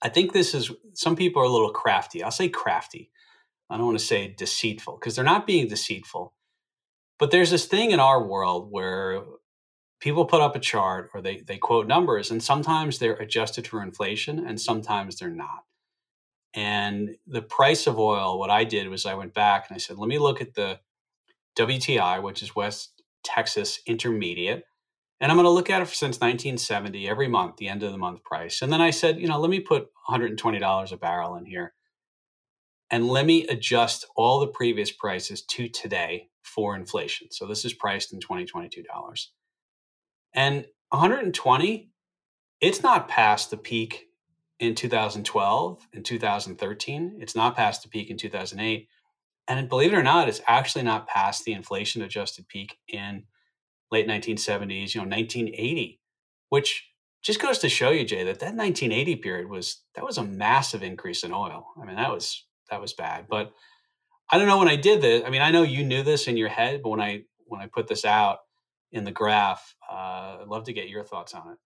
[0.00, 2.22] I think this is some people are a little crafty.
[2.22, 3.10] I'll say crafty.
[3.70, 6.34] I don't want to say deceitful because they're not being deceitful.
[7.18, 9.22] But there's this thing in our world where
[10.00, 13.82] people put up a chart or they, they quote numbers and sometimes they're adjusted for
[13.82, 15.64] inflation and sometimes they're not
[16.54, 19.98] and the price of oil what i did was i went back and i said
[19.98, 20.78] let me look at the
[21.58, 24.64] wti which is west texas intermediate
[25.20, 27.98] and i'm going to look at it since 1970 every month the end of the
[27.98, 31.44] month price and then i said you know let me put $120 a barrel in
[31.44, 31.72] here
[32.90, 37.74] and let me adjust all the previous prices to today for inflation so this is
[37.74, 39.32] priced in 2022 dollars
[40.34, 41.90] and 120,
[42.60, 44.08] it's not past the peak
[44.60, 47.18] in 2012 and 2013.
[47.20, 48.88] It's not past the peak in 2008.
[49.48, 53.24] And believe it or not, it's actually not past the inflation adjusted peak in
[53.90, 56.00] late 1970s, you know, 1980,
[56.50, 56.90] which
[57.22, 60.82] just goes to show you, Jay, that that 1980 period was that was a massive
[60.82, 61.66] increase in oil.
[61.80, 63.26] I mean, that was that was bad.
[63.28, 63.52] But
[64.30, 65.22] I don't know when I did this.
[65.24, 67.66] I mean, I know you knew this in your head, but when I when I
[67.66, 68.40] put this out,
[68.92, 69.74] in the graph.
[69.90, 71.58] Uh, I'd love to get your thoughts on it.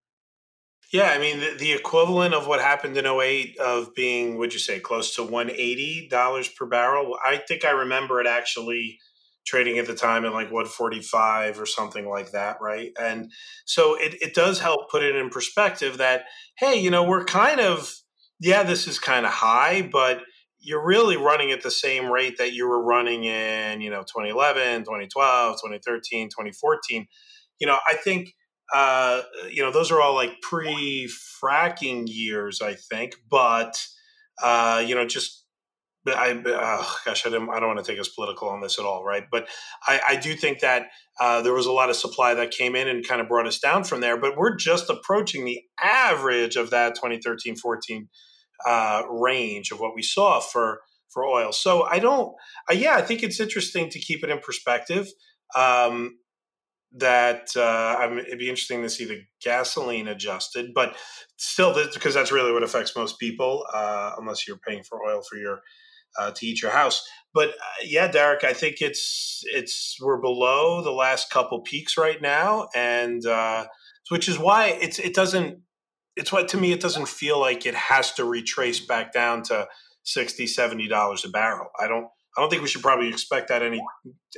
[0.92, 4.58] Yeah, I mean the, the, equivalent of what happened in 08 of being, would you
[4.58, 7.16] say, close to $180 per barrel.
[7.24, 8.98] I think I remember it actually
[9.46, 12.90] trading at the time at like 145 or something like that, right?
[13.00, 13.30] And
[13.66, 16.24] so it, it does help put it in perspective that,
[16.58, 17.94] hey, you know, we're kind of,
[18.40, 20.22] yeah, this is kind of high, but
[20.60, 24.82] you're really running at the same rate that you were running in, you know, 2011,
[24.82, 27.06] 2012, 2013, 2014.
[27.58, 28.34] You know, I think,
[28.74, 31.10] uh, you know, those are all like pre
[31.42, 33.16] fracking years, I think.
[33.30, 33.82] But,
[34.42, 35.44] uh, you know, just,
[36.06, 38.84] I, oh, gosh, I don't, I don't want to take us political on this at
[38.84, 39.24] all, right?
[39.30, 39.48] But
[39.86, 42.88] I, I do think that uh, there was a lot of supply that came in
[42.88, 44.18] and kind of brought us down from there.
[44.18, 48.08] But we're just approaching the average of that 2013, 14
[48.66, 51.52] uh, range of what we saw for for oil.
[51.52, 52.34] So I don't,
[52.70, 55.08] uh, yeah, I think it's interesting to keep it in perspective.
[55.56, 56.18] Um,
[56.92, 60.96] that uh, I mean, it'd be interesting to see the gasoline adjusted, but
[61.36, 65.38] still, because that's really what affects most people, uh, unless you're paying for oil for
[65.38, 65.60] your
[66.18, 67.06] uh, to heat your house.
[67.32, 72.20] But uh, yeah, Derek, I think it's it's we're below the last couple peaks right
[72.20, 73.66] now, and uh,
[74.08, 75.60] which is why it's it doesn't
[76.16, 79.68] it's what to me it doesn't feel like it has to retrace back down to
[80.04, 81.68] 60 70 dollars a barrel.
[81.78, 83.80] I don't i don't think we should probably expect that any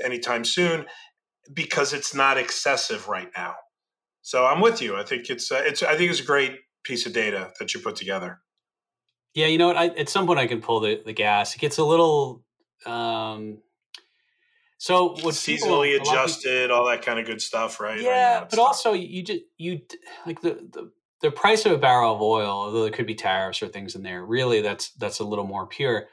[0.05, 0.87] anytime soon
[1.53, 3.55] because it's not excessive right now.
[4.23, 4.97] So i'm with you.
[4.97, 7.81] I think it's uh, it's i think it's a great piece of data that you
[7.81, 8.41] put together.
[9.35, 9.77] Yeah you know what?
[9.77, 11.55] I, at some point i can pull the, the gas.
[11.55, 12.45] It gets a little
[12.87, 13.59] um
[14.79, 18.01] so what seasonally people, adjusted, people, all that kind of good stuff, right?
[18.01, 19.81] Yeah, right but also you just you
[20.27, 20.91] like the, the
[21.23, 24.03] the price of a barrel of oil, although there could be tariffs or things in
[24.03, 24.25] there.
[24.25, 26.09] Really, that's that's a little more pure.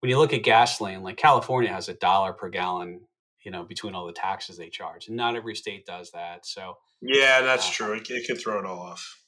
[0.00, 3.00] When you look at gasoline, like California has a dollar per gallon,
[3.44, 6.46] you know, between all the taxes they charge, and not every state does that.
[6.46, 7.92] So yeah, that's uh, true.
[7.94, 9.18] It, it can throw it all off.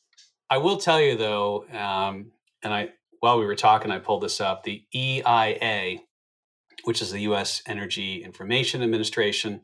[0.50, 2.32] I will tell you though, um,
[2.62, 4.62] and I while we were talking, I pulled this up.
[4.62, 6.00] The EIA
[6.84, 7.62] which is the U.S.
[7.66, 9.62] Energy Information Administration.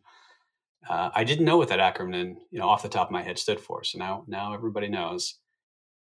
[0.89, 3.39] Uh, I didn't know what that acronym, you know, off the top of my head
[3.39, 3.85] stood for.
[3.85, 5.39] So now, now everybody knows.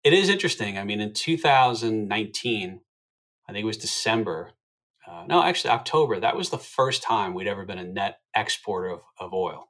[0.04, 0.78] It is interesting.
[0.78, 2.80] I mean, in 2019,
[3.48, 4.52] I think it was December.
[5.06, 6.20] Uh, no, actually October.
[6.20, 9.68] That was the first time we'd ever been a net exporter of, of oil.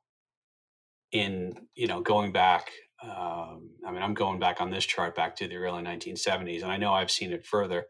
[1.10, 2.70] In you know, going back.
[3.02, 6.72] Um, I mean, I'm going back on this chart back to the early 1970s, and
[6.72, 7.86] I know I've seen it further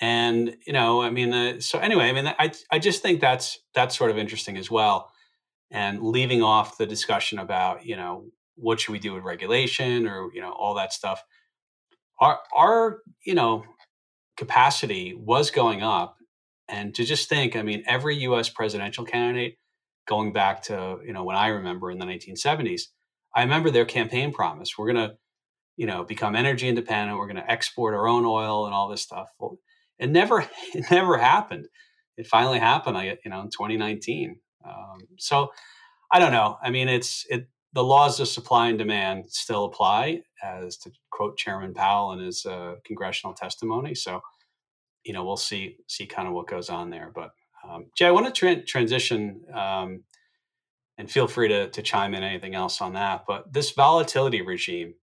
[0.00, 3.60] and you know i mean uh, so anyway i mean i i just think that's
[3.74, 5.10] that's sort of interesting as well
[5.70, 10.30] and leaving off the discussion about you know what should we do with regulation or
[10.34, 11.22] you know all that stuff
[12.20, 13.64] our our you know
[14.36, 16.16] capacity was going up
[16.68, 19.56] and to just think i mean every us presidential candidate
[20.06, 22.82] going back to you know when i remember in the 1970s
[23.34, 25.16] i remember their campaign promise we're going to
[25.76, 29.02] you know become energy independent we're going to export our own oil and all this
[29.02, 29.58] stuff well,
[29.98, 30.40] it never
[30.74, 31.68] it never happened.
[32.16, 32.96] It finally happened.
[32.96, 34.36] I you know in 2019.
[34.66, 35.52] Um, so
[36.12, 36.58] I don't know.
[36.62, 37.48] I mean, it's it.
[37.74, 42.46] The laws of supply and demand still apply, as to quote Chairman Powell in his
[42.46, 43.94] uh, congressional testimony.
[43.94, 44.20] So,
[45.04, 47.10] you know, we'll see see kind of what goes on there.
[47.14, 47.30] But
[47.68, 50.04] um, Jay, I want to tra- transition, um,
[50.98, 53.24] and feel free to to chime in anything else on that.
[53.26, 54.94] But this volatility regime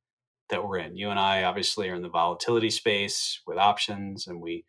[0.50, 4.42] that we're in, you and I obviously are in the volatility space with options, and
[4.42, 4.66] we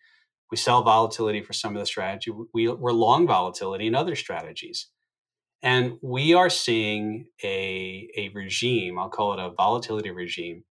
[0.50, 2.30] we sell volatility for some of the strategy.
[2.52, 4.88] We, we're long volatility in other strategies.
[5.62, 10.64] And we are seeing a, a regime, I'll call it a volatility regime,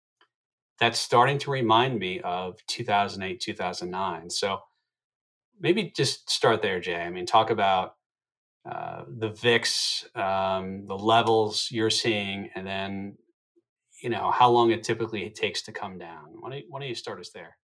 [0.80, 4.30] that's starting to remind me of 2008, 2009.
[4.30, 4.60] So
[5.60, 6.96] maybe just start there, Jay.
[6.96, 7.94] I mean, talk about
[8.68, 13.16] uh, the VIX, um, the levels you're seeing, and then,
[14.02, 16.30] you know, how long it typically takes to come down.
[16.40, 17.56] Why don't, why don't you start us there?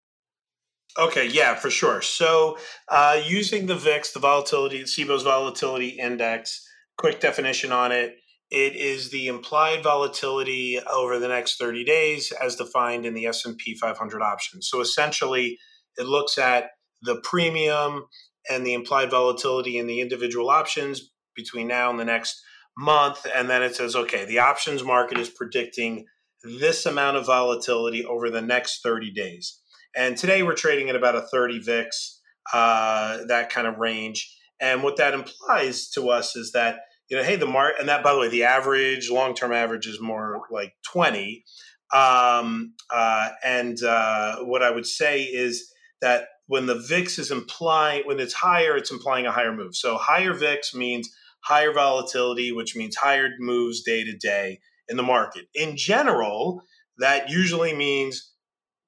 [0.97, 2.01] Okay, yeah, for sure.
[2.01, 2.57] So
[2.87, 6.65] uh, using the VIX, the volatility, the CBOE's volatility index,
[6.97, 8.15] quick definition on it.
[8.51, 13.75] It is the implied volatility over the next 30 days as defined in the S&P
[13.75, 14.69] 500 options.
[14.69, 15.57] So essentially,
[15.97, 16.69] it looks at
[17.01, 18.05] the premium
[18.49, 22.39] and the implied volatility in the individual options between now and the next
[22.77, 23.25] month.
[23.35, 26.05] And then it says, okay, the options market is predicting
[26.43, 29.59] this amount of volatility over the next 30 days.
[29.95, 32.21] And today we're trading at about a 30 VIX,
[32.53, 34.31] uh, that kind of range.
[34.59, 38.03] And what that implies to us is that, you know, hey, the mark, and that,
[38.03, 41.43] by the way, the average, long term average is more like 20.
[41.93, 48.03] Um, uh, and uh, what I would say is that when the VIX is implying,
[48.05, 49.75] when it's higher, it's implying a higher move.
[49.75, 51.09] So higher VIX means
[51.41, 55.45] higher volatility, which means higher moves day to day in the market.
[55.53, 56.61] In general,
[56.97, 58.31] that usually means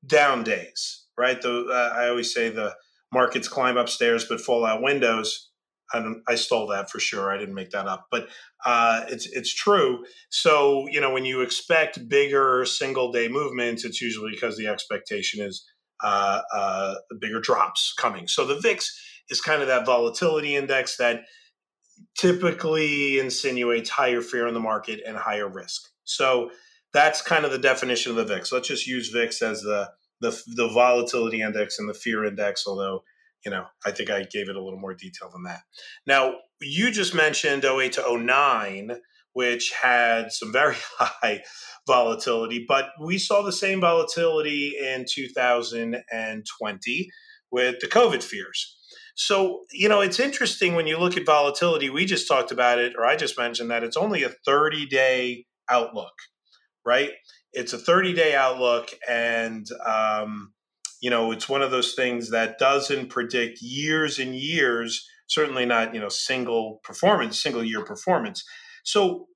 [0.05, 1.41] down days, right?
[1.41, 2.75] The uh, I always say the
[3.11, 5.46] markets climb upstairs but fall out windows.
[5.93, 7.31] I, I stole that for sure.
[7.31, 8.27] I didn't make that up, but
[8.65, 10.03] uh, it's it's true.
[10.29, 15.43] So you know when you expect bigger single day movements, it's usually because the expectation
[15.43, 15.65] is
[16.03, 18.27] uh, uh, bigger drops coming.
[18.27, 18.85] So the VIX
[19.29, 21.21] is kind of that volatility index that
[22.17, 25.89] typically insinuates higher fear in the market and higher risk.
[26.03, 26.51] So
[26.93, 28.51] that's kind of the definition of the VIX.
[28.51, 33.03] Let's just use VIX as the the, the volatility index and the fear index, although
[33.45, 35.61] you know I think I gave it a little more detail than that.
[36.05, 38.97] Now you just mentioned 08 to 09,
[39.33, 41.43] which had some very high
[41.85, 47.09] volatility, but we saw the same volatility in 2020
[47.51, 48.75] with the COVID fears.
[49.15, 51.89] So, you know, it's interesting when you look at volatility.
[51.89, 55.45] We just talked about it, or I just mentioned that it's only a 30 day
[55.69, 56.13] outlook
[56.87, 57.11] right?
[57.51, 60.53] It's a 30 day outlook, and um,
[61.01, 65.07] you know it's one of those things that doesn't predict years and years.
[65.27, 68.43] Certainly not you know single performance, single year performance.
[68.83, 69.27] So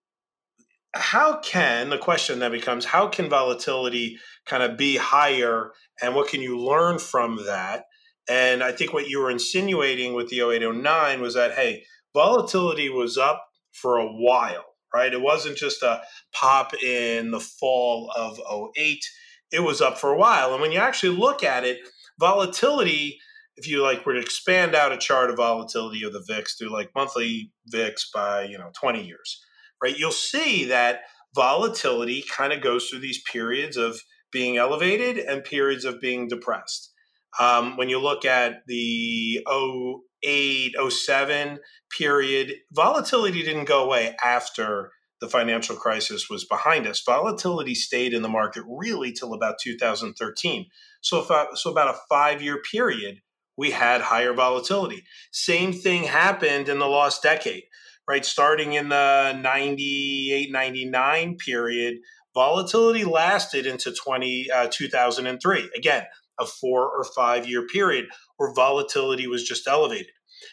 [0.93, 6.29] how can the question then becomes how can volatility kind of be higher and what
[6.29, 7.85] can you learn from that
[8.27, 13.17] And I think what you were insinuating with the 0809 was that, hey, volatility was
[13.17, 15.13] up for a while, right?
[15.13, 16.01] It wasn't just a
[16.33, 18.39] pop in the fall of
[18.77, 19.03] 08.
[19.51, 20.53] It was up for a while.
[20.53, 21.79] And when you actually look at it,
[22.19, 23.19] volatility,
[23.57, 26.71] if you like were to expand out a chart of volatility of the VIX through
[26.71, 29.43] like monthly VIX by, you know, 20 years,
[29.81, 29.97] right?
[29.97, 31.01] You'll see that
[31.35, 36.91] volatility kind of goes through these periods of being elevated and periods of being depressed.
[37.39, 39.45] Um, when you look at the
[40.23, 41.59] 08, 07
[41.97, 44.91] period, volatility didn't go away after
[45.21, 47.01] the financial crisis was behind us.
[47.05, 50.65] Volatility stayed in the market really till about 2013.
[51.01, 53.21] So, about, so about a five year period,
[53.55, 55.03] we had higher volatility.
[55.31, 57.63] Same thing happened in the lost decade,
[58.07, 58.25] right?
[58.25, 61.97] Starting in the 98, 99 period,
[62.33, 65.69] volatility lasted into 20, uh, 2003.
[65.77, 66.05] Again,
[66.39, 68.07] a four or five year period
[68.37, 70.11] where volatility was just elevated.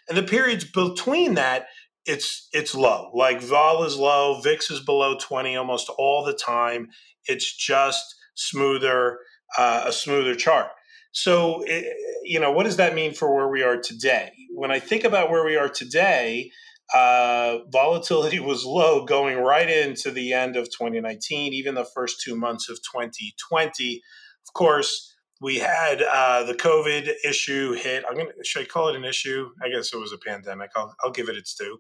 [0.09, 1.69] And the periods between that,
[2.09, 3.11] it's it's low.
[3.15, 6.89] Like vol is low, VIX is below 20 almost all the time.
[7.27, 9.19] It's just smoother,
[9.59, 10.69] uh, a smoother chart.
[11.13, 11.95] So, it,
[12.25, 14.33] you know, what does that mean for where we are today?
[14.55, 16.51] When I think about where we are today,
[16.95, 22.37] uh, volatility was low going right into the end of 2019, even the first two
[22.37, 24.03] months of 2020.
[24.47, 28.05] Of course, we had uh, the COVID issue hit.
[28.09, 29.51] I'm gonna should I call it an issue?
[29.63, 30.71] I guess it was a pandemic.
[30.75, 31.79] I'll, I'll give it its due.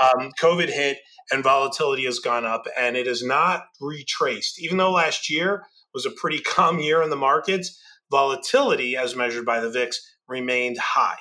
[0.00, 0.98] Um, COVID hit
[1.32, 4.60] and volatility has gone up, and it has not retraced.
[4.60, 7.80] Even though last year was a pretty calm year in the markets,
[8.10, 11.18] volatility, as measured by the VIX, remained high.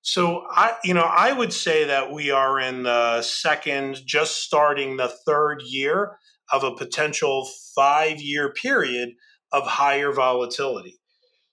[0.00, 4.96] So I, you know, I would say that we are in the second, just starting
[4.96, 6.16] the third year
[6.50, 9.10] of a potential five-year period
[9.52, 10.97] of higher volatility.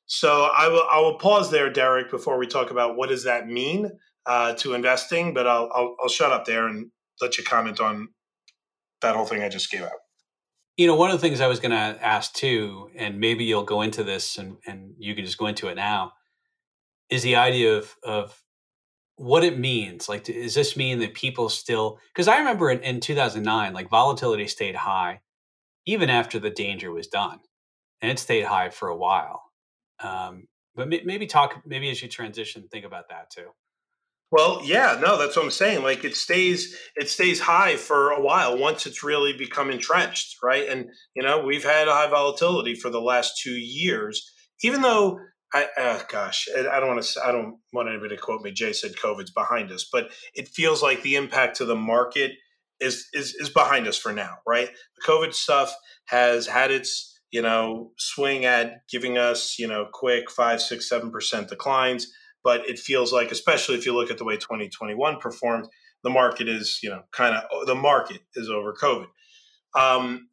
[0.07, 3.47] So I will I will pause there, Derek, before we talk about what does that
[3.47, 3.91] mean
[4.25, 5.33] uh, to investing.
[5.33, 6.91] But I'll, I'll I'll shut up there and
[7.21, 8.09] let you comment on
[9.01, 9.91] that whole thing I just gave out.
[10.77, 13.63] You know, one of the things I was going to ask too, and maybe you'll
[13.63, 16.13] go into this, and and you can just go into it now,
[17.09, 18.43] is the idea of of
[19.15, 20.07] what it means.
[20.09, 21.99] Like, does this mean that people still?
[22.13, 25.21] Because I remember in, in 2009, like volatility stayed high
[25.85, 27.39] even after the danger was done,
[28.01, 29.44] and it stayed high for a while.
[29.99, 33.51] Um, but maybe talk, maybe as you transition, think about that too.
[34.31, 35.83] Well, yeah, no, that's what I'm saying.
[35.83, 40.67] Like it stays, it stays high for a while once it's really become entrenched, right?
[40.67, 44.29] And you know, we've had high volatility for the last two years,
[44.63, 45.19] even though
[45.53, 48.51] I, uh, gosh, I don't want to, I don't want anybody to quote me.
[48.51, 52.31] Jay said COVID's behind us, but it feels like the impact to the market
[52.81, 54.69] is is is behind us for now, right?
[54.97, 55.73] The COVID stuff
[56.07, 61.11] has had its you know, swing at giving us, you know, quick five, six, seven
[61.11, 62.11] percent declines.
[62.43, 65.67] But it feels like, especially if you look at the way 2021 performed,
[66.03, 69.07] the market is, you know, kind of the market is over COVID.
[69.75, 70.29] Um,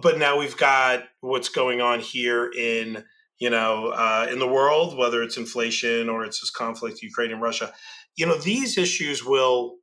[0.00, 3.04] but now we've got what's going on here in,
[3.38, 7.42] you know, uh, in the world, whether it's inflation or it's this conflict, Ukraine and
[7.42, 7.74] Russia.
[8.16, 9.76] You know, these issues will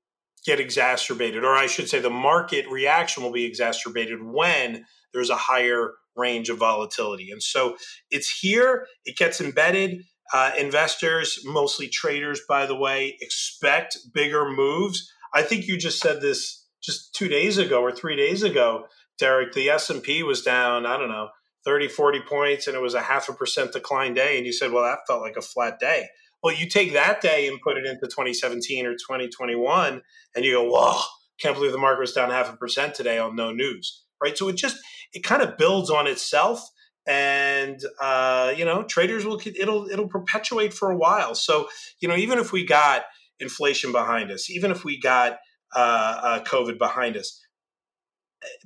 [0.45, 5.35] get exacerbated, or I should say, the market reaction will be exacerbated when there's a
[5.35, 7.31] higher range of volatility.
[7.31, 7.77] And so
[8.11, 10.03] it's here, it gets embedded.
[10.31, 15.11] Uh, investors, mostly traders, by the way, expect bigger moves.
[15.33, 18.85] I think you just said this just two days ago or three days ago,
[19.17, 19.53] Derek.
[19.53, 21.29] The S&P was down, I don't know,
[21.65, 24.37] 30, 40 points, and it was a half a percent decline day.
[24.37, 26.07] And you said, well, that felt like a flat day.
[26.43, 30.01] Well, you take that day and put it into 2017 or 2021,
[30.35, 31.01] and you go, whoa,
[31.39, 34.37] can't believe the market was down half a percent today on no news right?
[34.37, 34.77] So it just
[35.13, 36.69] it kind of builds on itself,
[37.07, 41.35] and uh, you know traders will it'll it'll perpetuate for a while.
[41.35, 43.03] So you know even if we got
[43.39, 45.39] inflation behind us, even if we got
[45.75, 47.41] uh, uh, COVID behind us,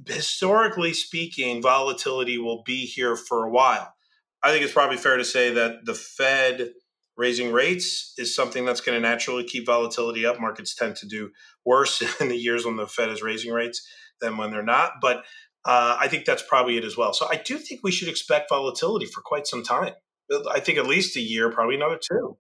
[0.07, 3.93] historically speaking, volatility will be here for a while.
[4.41, 6.73] I think it's probably fair to say that the Fed
[7.15, 10.39] raising rates is something that's going to naturally keep volatility up.
[10.39, 11.31] Markets tend to do
[11.65, 13.87] worse in the years when the Fed is raising rates
[14.21, 14.93] than when they're not.
[15.01, 15.23] But
[15.65, 17.13] uh, I think that's probably it as well.
[17.13, 19.93] So I do think we should expect volatility for quite some time.
[20.51, 22.37] I think at least a year, probably another two.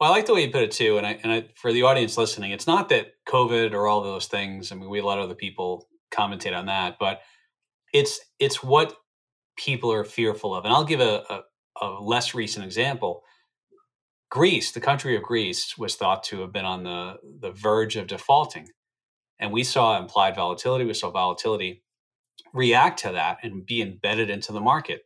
[0.00, 1.82] Well, I like the way you put it too, and I, and I, for the
[1.82, 4.70] audience listening, it's not that COVID or all those things.
[4.70, 7.20] I mean, we let other people commentate on that, but
[7.92, 8.96] it's it's what
[9.56, 10.64] people are fearful of.
[10.64, 11.42] And I'll give a, a,
[11.82, 13.22] a less recent example.
[14.30, 18.06] Greece, the country of Greece, was thought to have been on the the verge of
[18.06, 18.68] defaulting,
[19.40, 20.84] and we saw implied volatility.
[20.84, 21.82] We saw volatility
[22.58, 25.02] react to that and be embedded into the market.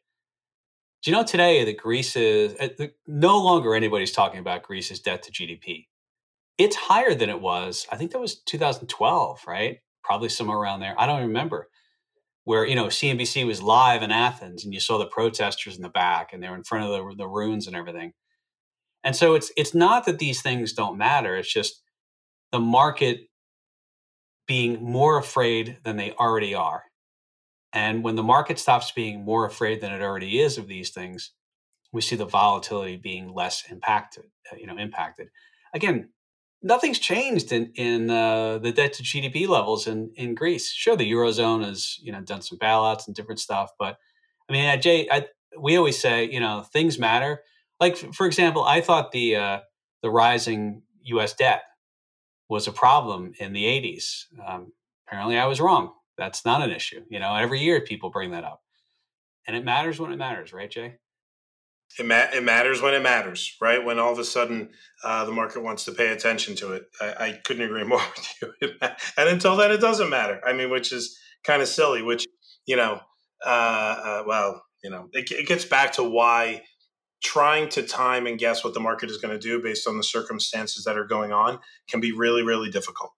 [1.03, 5.23] Do you know today that Greece is uh, no longer anybody's talking about Greece's debt
[5.25, 5.87] to GDP?
[6.59, 7.87] It's higher than it was.
[7.91, 9.79] I think that was 2012, right?
[10.03, 10.95] Probably somewhere around there.
[10.99, 11.69] I don't remember.
[12.45, 15.89] Where you know CNBC was live in Athens, and you saw the protesters in the
[15.89, 18.15] back, and they were in front of the, the ruins and everything.
[19.05, 21.37] And so it's it's not that these things don't matter.
[21.37, 21.83] It's just
[22.51, 23.29] the market
[24.49, 26.83] being more afraid than they already are.
[27.73, 31.33] And when the market stops being more afraid than it already is of these things,
[31.93, 34.25] we see the volatility being less impacted.
[34.51, 35.29] Uh, you know, impacted.
[35.75, 36.11] Again,
[36.63, 40.71] nothing's changed in in uh, the debt to GDP levels in in Greece.
[40.71, 43.99] Sure, the eurozone has you know done some bailouts and different stuff, but
[44.49, 45.27] I mean, Jay, I,
[45.59, 47.43] we always say you know things matter.
[47.81, 49.61] Like for example, I thought the uh,
[50.03, 51.35] the rising U.S.
[51.35, 51.63] debt
[52.49, 54.27] was a problem in the 80s.
[54.47, 54.73] Um,
[55.07, 55.93] apparently, I was wrong.
[56.19, 57.05] That's not an issue.
[57.09, 58.63] You know, every year people bring that up,
[59.47, 60.97] and it matters when it matters, right, Jay?
[61.99, 63.85] It, ma- it matters when it matters, right?
[63.85, 64.71] When all of a sudden
[65.05, 66.85] uh, the market wants to pay attention to it.
[67.01, 68.71] I, I couldn't agree more with you.
[68.81, 70.41] and until then, it doesn't matter.
[70.47, 72.03] I mean, which is kind of silly.
[72.03, 72.27] Which
[72.67, 73.01] you know,
[73.45, 76.63] uh, uh, well, you know, it, it gets back to why
[77.23, 80.03] trying to time and guess what the market is going to do based on the
[80.03, 81.59] circumstances that are going on
[81.89, 83.13] can be really, really difficult.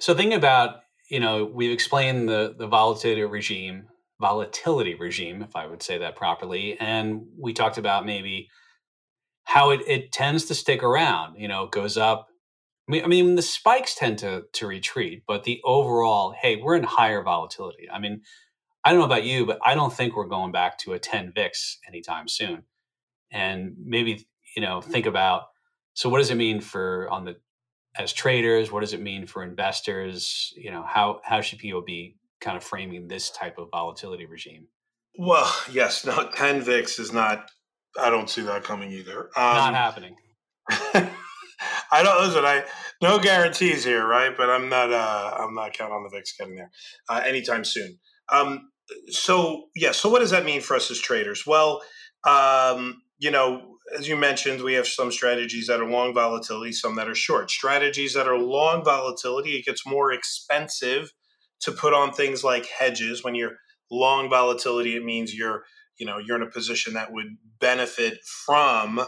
[0.00, 3.88] So, thinking about you know, we've explained the the volatility regime,
[4.20, 8.48] volatility regime, if I would say that properly, and we talked about maybe
[9.44, 11.38] how it, it tends to stick around.
[11.38, 12.28] You know, goes up.
[12.88, 16.76] I mean, I mean, the spikes tend to to retreat, but the overall, hey, we're
[16.76, 17.88] in higher volatility.
[17.90, 18.22] I mean,
[18.84, 21.32] I don't know about you, but I don't think we're going back to a 10
[21.34, 22.64] VIX anytime soon.
[23.30, 25.42] And maybe, you know, think about
[25.94, 27.36] so what does it mean for on the
[27.96, 28.70] as traders?
[28.70, 30.52] What does it mean for investors?
[30.56, 34.68] You know, how how should people be kind of framing this type of volatility regime?
[35.18, 37.50] Well, yes, no, 10 VIX is not.
[37.98, 39.30] I don't see that coming either.
[39.36, 40.16] Um, not happening.
[41.90, 42.44] I don't listen.
[42.44, 42.64] I
[43.02, 44.36] no guarantees here, right?
[44.36, 44.92] But I'm not.
[44.92, 46.70] Uh, I'm not counting on the VIX getting there
[47.08, 47.98] uh, anytime soon.
[48.30, 48.70] Um,
[49.08, 49.92] so yeah.
[49.92, 51.46] So what does that mean for us as traders?
[51.46, 51.82] Well,
[52.24, 56.96] um, you know, as you mentioned, we have some strategies that are long volatility, some
[56.96, 57.50] that are short.
[57.50, 61.12] Strategies that are long volatility, it gets more expensive
[61.60, 63.24] to put on things like hedges.
[63.24, 63.56] When you're
[63.90, 65.64] long volatility, it means you're,
[65.98, 69.00] you know, you're in a position that would benefit from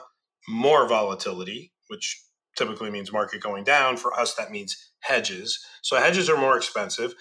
[0.49, 2.23] more volatility, which
[2.57, 3.97] typically means market going down.
[3.97, 5.65] For us, that means hedges.
[5.83, 7.15] So hedges are more expensive.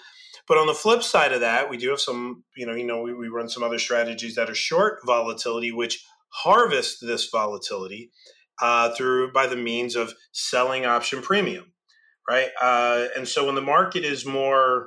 [0.48, 3.02] But on the flip side of that, we do have some, you know, you know,
[3.02, 8.10] we, we run some other strategies that are short volatility, which harvest this volatility
[8.60, 11.72] uh, through by the means of selling option premium,
[12.28, 12.48] right?
[12.60, 14.86] Uh, and so when the market is more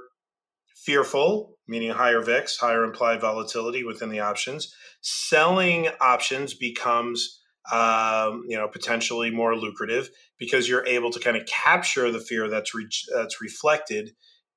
[0.75, 7.39] fearful, meaning higher VIX, higher implied volatility within the options, selling options becomes
[7.71, 12.49] um, you know potentially more lucrative because you're able to kind of capture the fear
[12.49, 14.11] that's re- that's reflected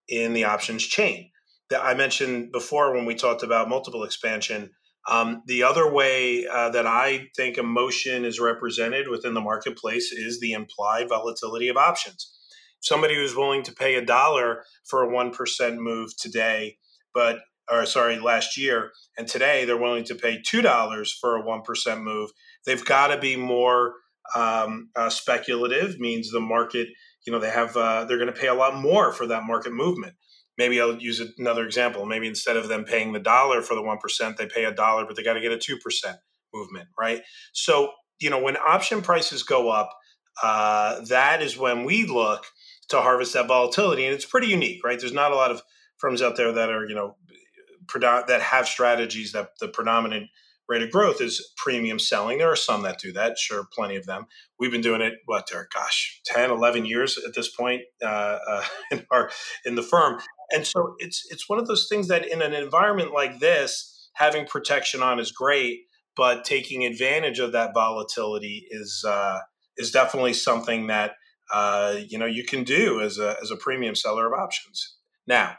[0.09, 1.31] in the options chain.
[1.71, 4.71] That I mentioned before when we talked about multiple expansion
[5.09, 10.41] um, the other way uh, that I think emotion is represented within the marketplace is
[10.41, 12.33] the implied volatility of options.
[12.81, 16.79] Somebody who's willing to pay a dollar for a 1% move today,
[17.15, 17.39] but,
[17.71, 22.31] or sorry, last year, and today they're willing to pay $2 for a 1% move,
[22.65, 23.95] they've got to be more
[24.35, 26.89] um, uh, speculative, means the market,
[27.25, 29.73] you know, they have, uh, they're going to pay a lot more for that market
[29.73, 30.15] movement
[30.59, 32.07] maybe I'll use another example.
[32.07, 35.17] Maybe instead of them paying the dollar for the 1%, they pay a dollar, but
[35.17, 35.77] they got to get a 2%
[36.55, 37.23] movement, right?
[37.53, 39.91] So, you know, when option prices go up,
[40.43, 42.45] uh, that is when we look
[42.89, 44.05] to harvest that volatility.
[44.05, 44.99] And it's pretty unique, right?
[44.99, 45.63] There's not a lot of
[45.99, 47.17] firms out there that are, you know,
[47.95, 50.29] that have strategies that the predominant
[50.69, 52.39] rate of growth is premium selling.
[52.39, 54.27] There are some that do that, sure, plenty of them.
[54.59, 58.65] We've been doing it, what, Derek, gosh, 10, 11 years at this point uh, uh,
[58.91, 59.31] in, our,
[59.65, 60.21] in the firm.
[60.51, 64.47] And so it's, it's one of those things that in an environment like this, having
[64.47, 65.81] protection on is great,
[66.17, 69.41] but taking advantage of that volatility is, uh,
[69.77, 71.13] is definitely something that,
[71.53, 74.97] uh, you know, you can do as a, as a premium seller of options.
[75.27, 75.57] Now,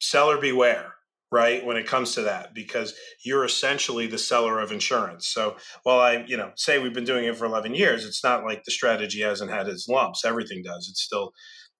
[0.00, 0.94] seller beware
[1.30, 2.94] right when it comes to that because
[3.24, 5.28] you're essentially the seller of insurance.
[5.28, 8.44] So while i you know say we've been doing it for 11 years it's not
[8.44, 10.24] like the strategy hasn't had its lumps.
[10.24, 10.88] Everything does.
[10.88, 11.32] It's still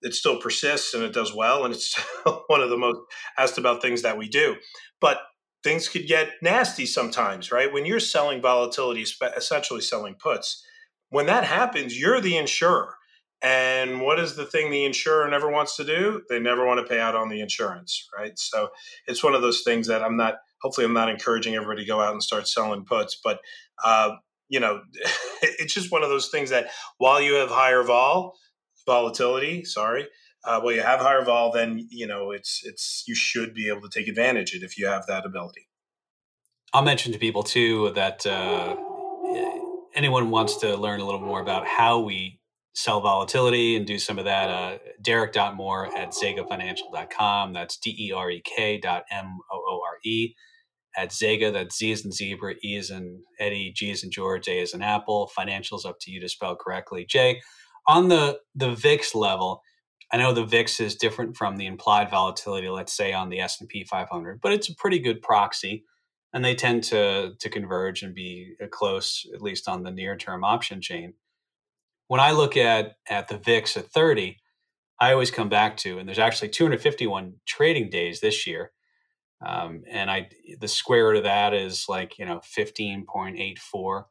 [0.02, 1.98] it still persists and it does well and it's
[2.46, 2.98] one of the most
[3.36, 4.56] asked about things that we do
[5.00, 5.18] but
[5.64, 9.04] things could get nasty sometimes right when you're selling volatility
[9.36, 10.64] essentially selling puts
[11.10, 12.94] when that happens you're the insurer
[13.40, 16.22] and what is the thing the insurer never wants to do?
[16.28, 18.36] They never want to pay out on the insurance, right?
[18.36, 18.70] So
[19.06, 22.00] it's one of those things that I'm not hopefully I'm not encouraging everybody to go
[22.00, 23.38] out and start selling puts, but
[23.84, 24.10] uh,
[24.48, 24.80] you know,
[25.42, 26.68] it's just one of those things that
[26.98, 28.36] while you have higher vol
[28.88, 30.08] volatility, sorry,
[30.44, 33.82] uh, well, you have higher vol, then you know it's it's you should be able
[33.82, 35.68] to take advantage of it if you have that ability.
[36.72, 38.76] I'll mention to people too that uh,
[39.94, 42.40] anyone wants to learn a little more about how we
[42.74, 47.52] sell volatility and do some of that, uh, Derek.moore at zegafinancial.com.
[47.52, 50.34] That's D E R E K dot M O O R E.
[50.96, 54.48] At Zega, that's Z is in zebra, E is in Eddie, G is in George,
[54.48, 55.30] A is in Apple.
[55.38, 57.04] Financials up to you to spell correctly.
[57.08, 57.40] Jay,
[57.88, 59.62] on the, the VIX level,
[60.12, 63.82] I know the VIX is different from the implied volatility, let's say on the S&P
[63.84, 65.84] 500, but it's a pretty good proxy
[66.32, 70.16] and they tend to to converge and be uh, close at least on the near
[70.16, 71.14] term option chain.
[72.06, 74.38] When I look at at the VIX at 30,
[75.00, 78.72] I always come back to and there's actually 251 trading days this year.
[79.44, 80.28] Um, and I
[80.60, 84.04] the square root of that is like, you know, 15.84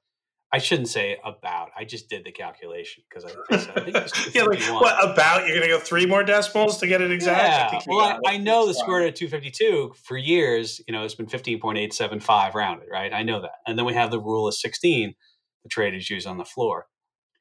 [0.51, 1.71] I shouldn't say about.
[1.77, 5.45] I just did the calculation because I, I, think it's yeah, like, what about?
[5.45, 7.73] You're going to go three more decimals to get it exact?
[7.73, 7.79] Yeah.
[7.79, 10.79] I well, I, I, know the square root of 252 for years.
[10.87, 13.11] You know, it's been 15.875 rounded, right?
[13.11, 13.51] I know that.
[13.67, 15.15] And then we have the rule of 16
[15.63, 16.87] the traders use on the floor.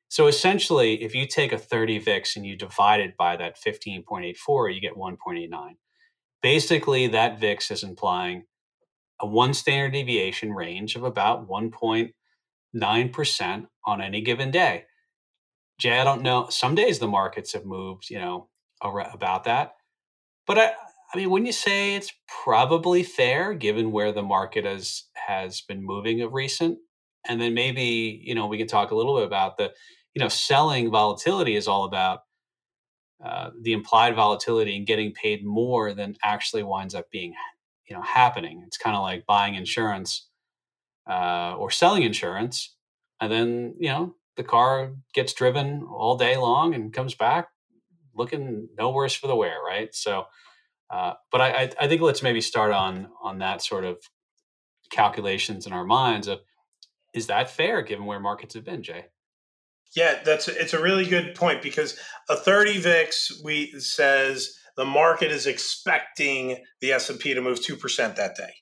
[0.08, 4.74] So essentially, if you take a 30 VIX and you divide it by that 15.84,
[4.74, 5.76] you get 1.89.
[6.42, 8.44] Basically, that VIX is implying
[9.20, 11.72] a one standard deviation range of about 1.
[12.76, 14.84] 9% on any given day.
[15.78, 16.48] Jay, I don't know.
[16.50, 18.48] Some days the markets have moved, you know,
[18.82, 19.74] about that.
[20.46, 20.72] But I,
[21.12, 22.12] I mean, wouldn't you say it's
[22.44, 26.78] probably fair given where the market has has been moving of recent?
[27.28, 29.72] And then maybe, you know, we can talk a little bit about the,
[30.14, 32.20] you know, selling volatility is all about
[33.24, 37.34] uh, the implied volatility and getting paid more than actually winds up being,
[37.88, 38.62] you know, happening.
[38.66, 40.25] It's kind of like buying insurance
[41.08, 42.74] uh, or selling insurance,
[43.20, 47.48] and then you know the car gets driven all day long and comes back
[48.16, 49.94] looking no worse for the wear, right?
[49.94, 50.24] So,
[50.90, 53.98] uh, but I, I think let's maybe start on on that sort of
[54.90, 56.40] calculations in our minds of
[57.14, 59.06] is that fair given where markets have been, Jay?
[59.94, 61.98] Yeah, that's it's a really good point because
[62.28, 68.36] a 30 VIX we says the market is expecting the S&P to move 2% that
[68.36, 68.52] day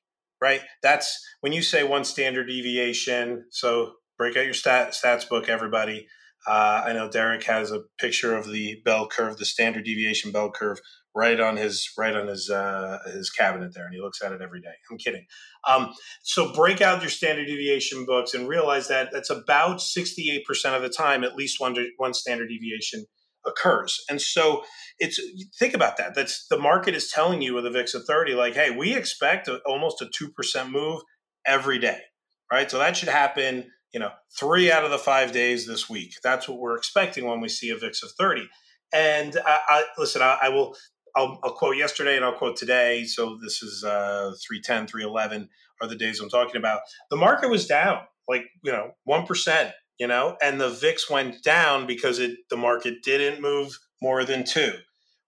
[0.44, 0.60] right?
[0.82, 3.46] That's when you say one standard deviation.
[3.50, 6.06] So break out your stat, stats book, everybody.
[6.46, 10.50] Uh, I know Derek has a picture of the bell curve, the standard deviation bell
[10.50, 10.78] curve,
[11.16, 14.42] right on his right on his uh, his cabinet there, and he looks at it
[14.42, 14.74] every day.
[14.90, 15.24] I'm kidding.
[15.66, 20.42] Um, so break out your standard deviation books and realize that that's about 68%
[20.76, 23.06] of the time, at least one one standard deviation
[23.46, 24.04] occurs.
[24.08, 24.62] And so
[24.98, 25.20] it's
[25.58, 26.14] think about that.
[26.14, 29.48] That's the market is telling you with a VIX of 30, like, hey, we expect
[29.48, 31.02] a, almost a 2% move
[31.46, 32.00] every day.
[32.52, 32.70] Right.
[32.70, 36.14] So that should happen, you know, three out of the five days this week.
[36.22, 38.48] That's what we're expecting when we see a VIX of 30.
[38.92, 40.76] And I, I listen, I, I will
[41.16, 43.04] I'll, I'll, quote yesterday and I'll quote today.
[43.04, 45.48] So this is uh, 310, 311
[45.80, 46.80] are the days I'm talking about.
[47.10, 51.86] The market was down like, you know, 1% you know, and the VIX went down
[51.86, 54.72] because it the market didn't move more than two,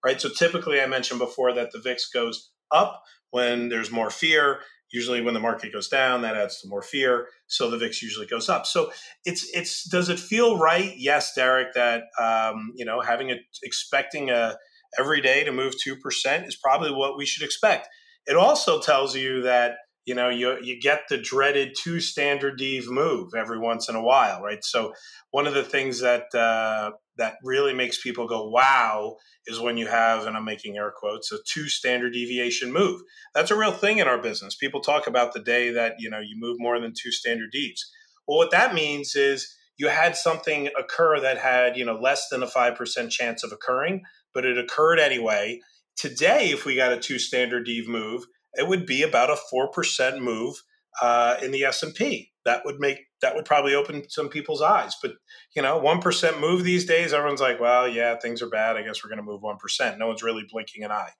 [0.03, 0.19] right?
[0.19, 4.59] So typically, I mentioned before that the VIX goes up when there's more fear.
[4.91, 7.27] Usually, when the market goes down, that adds to more fear.
[7.47, 8.65] So the VIX usually goes up.
[8.65, 8.91] So
[9.25, 10.93] it's it's does it feel right?
[10.97, 11.73] Yes, Derek.
[11.73, 14.57] That um, you know, having a expecting a
[14.97, 17.87] every day to move two percent is probably what we should expect.
[18.25, 19.77] It also tells you that
[20.07, 24.01] you know you you get the dreaded two standard dev move every once in a
[24.01, 24.63] while right?
[24.63, 24.93] So
[25.31, 29.87] one of the things that uh, that really makes people go wow is when you
[29.87, 33.01] have and i'm making air quotes a two standard deviation move.
[33.35, 34.55] That's a real thing in our business.
[34.55, 37.81] People talk about the day that you know you move more than two standard devs
[38.27, 42.41] well what that means is you had something occur that had you know less than
[42.41, 44.03] a 5% chance of occurring
[44.33, 45.59] but it occurred anyway.
[45.97, 50.19] Today if we got a two standard dev move it would be about a 4%
[50.19, 50.63] move
[51.01, 52.31] uh, in the S&P.
[52.45, 54.95] That would make that would probably open some people's eyes.
[55.01, 55.15] But
[55.55, 58.77] you know, one percent move these days, everyone's like, "Well, yeah, things are bad.
[58.77, 61.11] I guess we're going to move one percent." No one's really blinking an eye.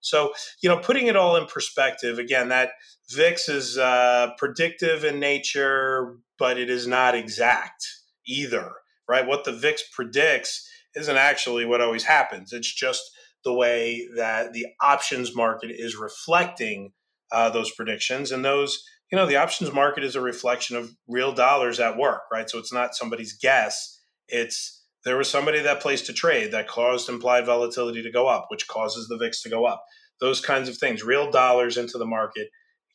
[0.00, 0.32] So
[0.62, 2.70] you know, putting it all in perspective, again, that
[3.10, 7.84] VIX is uh, predictive in nature, but it is not exact
[8.26, 8.70] either.
[9.08, 9.26] Right?
[9.26, 12.52] What the VIX predicts isn't actually what always happens.
[12.52, 13.02] It's just
[13.46, 16.92] the way that the options market is reflecting
[17.30, 18.32] uh, those predictions.
[18.32, 22.22] And those, you know, the options market is a reflection of real dollars at work,
[22.32, 22.50] right?
[22.50, 24.02] So it's not somebody's guess.
[24.26, 28.46] It's there was somebody that placed a trade that caused implied volatility to go up,
[28.48, 29.84] which causes the VIX to go up.
[30.20, 32.48] Those kinds of things, real dollars into the market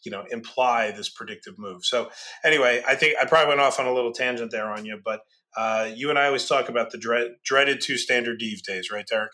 [0.04, 1.86] you know imply this predictive move.
[1.86, 2.10] So
[2.44, 5.22] anyway, I think I probably went off on a little tangent there on you, but
[5.56, 9.06] uh, you and I always talk about the dread, dreaded two standard dev days, right,
[9.08, 9.32] Derek?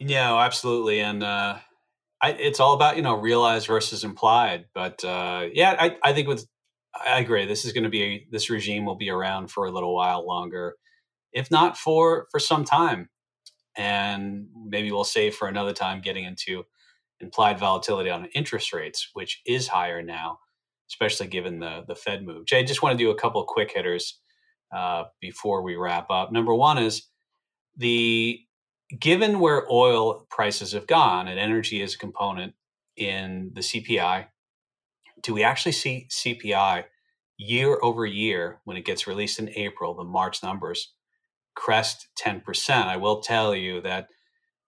[0.00, 1.58] Yeah, absolutely, and uh,
[2.22, 4.66] I, it's all about you know realized versus implied.
[4.74, 6.46] But uh, yeah, I, I think with
[6.94, 7.46] I agree.
[7.46, 10.76] This is going to be this regime will be around for a little while longer,
[11.32, 13.10] if not for for some time,
[13.76, 16.64] and maybe we'll save for another time getting into
[17.20, 20.38] implied volatility on interest rates, which is higher now,
[20.90, 22.46] especially given the the Fed move.
[22.46, 24.20] Jay, just want to do a couple quick hitters
[24.74, 26.32] uh, before we wrap up.
[26.32, 27.08] Number one is
[27.76, 28.40] the
[29.00, 32.54] given where oil prices have gone and energy is a component
[32.96, 34.26] in the CPI,
[35.22, 36.84] do we actually see CPI
[37.38, 40.92] year over year when it gets released in April, the March numbers
[41.54, 42.70] crest 10%?
[42.70, 44.08] I will tell you that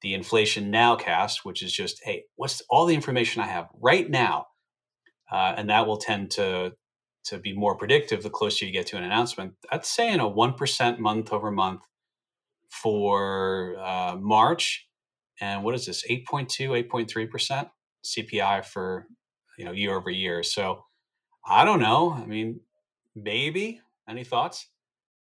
[0.03, 4.47] the inflation nowcast, which is just, hey, what's all the information I have right now?
[5.31, 6.73] Uh, and that will tend to
[7.25, 9.55] to be more predictive the closer you get to an announcement.
[9.69, 11.81] That's saying a 1% month over month
[12.69, 14.87] for uh, March.
[15.41, 16.05] And what is this?
[16.09, 17.71] 8.2, 8.3%
[18.05, 19.07] CPI for,
[19.59, 20.43] you know, year over year.
[20.43, 20.85] So
[21.47, 22.13] I don't know.
[22.13, 22.61] I mean,
[23.15, 23.81] maybe.
[24.09, 24.69] Any thoughts?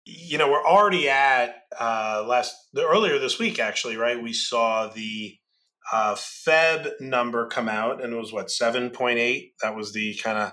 [0.05, 3.59] You know, we're already at uh, last the, earlier this week.
[3.59, 4.21] Actually, right?
[4.21, 5.35] We saw the
[5.91, 9.53] uh, Feb number come out, and it was what seven point eight.
[9.63, 10.51] That was the kind of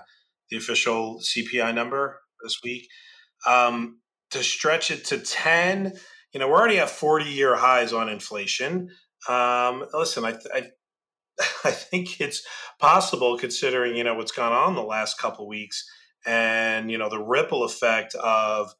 [0.49, 2.87] the official CPI number this week.
[3.47, 3.99] Um,
[4.31, 5.93] to stretch it to ten,
[6.33, 8.89] you know, we're already at 40 year highs on inflation.
[9.29, 10.67] Um, listen, I, I,
[11.63, 12.45] I think it's
[12.79, 15.87] possible considering, you know, what's gone on the last couple weeks
[16.25, 18.73] and, you know, the ripple effect of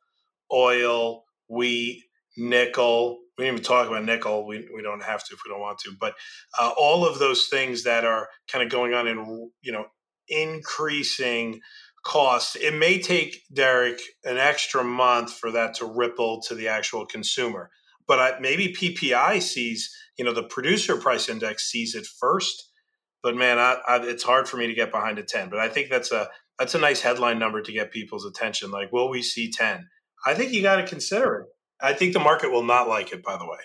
[0.52, 2.04] oil, wheat,
[2.38, 3.20] nickel.
[3.38, 4.46] We didn't even talk about nickel.
[4.46, 5.92] We, we don't have to if we don't want to.
[6.00, 6.16] But
[6.60, 9.86] uh, all of those things that are kind of going on in, you know,
[10.28, 11.60] increasing
[12.04, 12.56] cost.
[12.56, 17.72] It may take Derek an extra month for that to ripple to the actual consumer,
[18.08, 22.70] but I, maybe PPI sees, you know, the producer price index sees it first.
[23.22, 25.50] But man, I, I, it's hard for me to get behind a ten.
[25.50, 26.30] But I think that's a
[26.60, 28.70] that's a nice headline number to get people's attention.
[28.70, 29.88] Like, will we see ten?
[30.26, 31.48] I think you got to consider it.
[31.82, 33.24] I think the market will not like it.
[33.24, 33.60] By the way,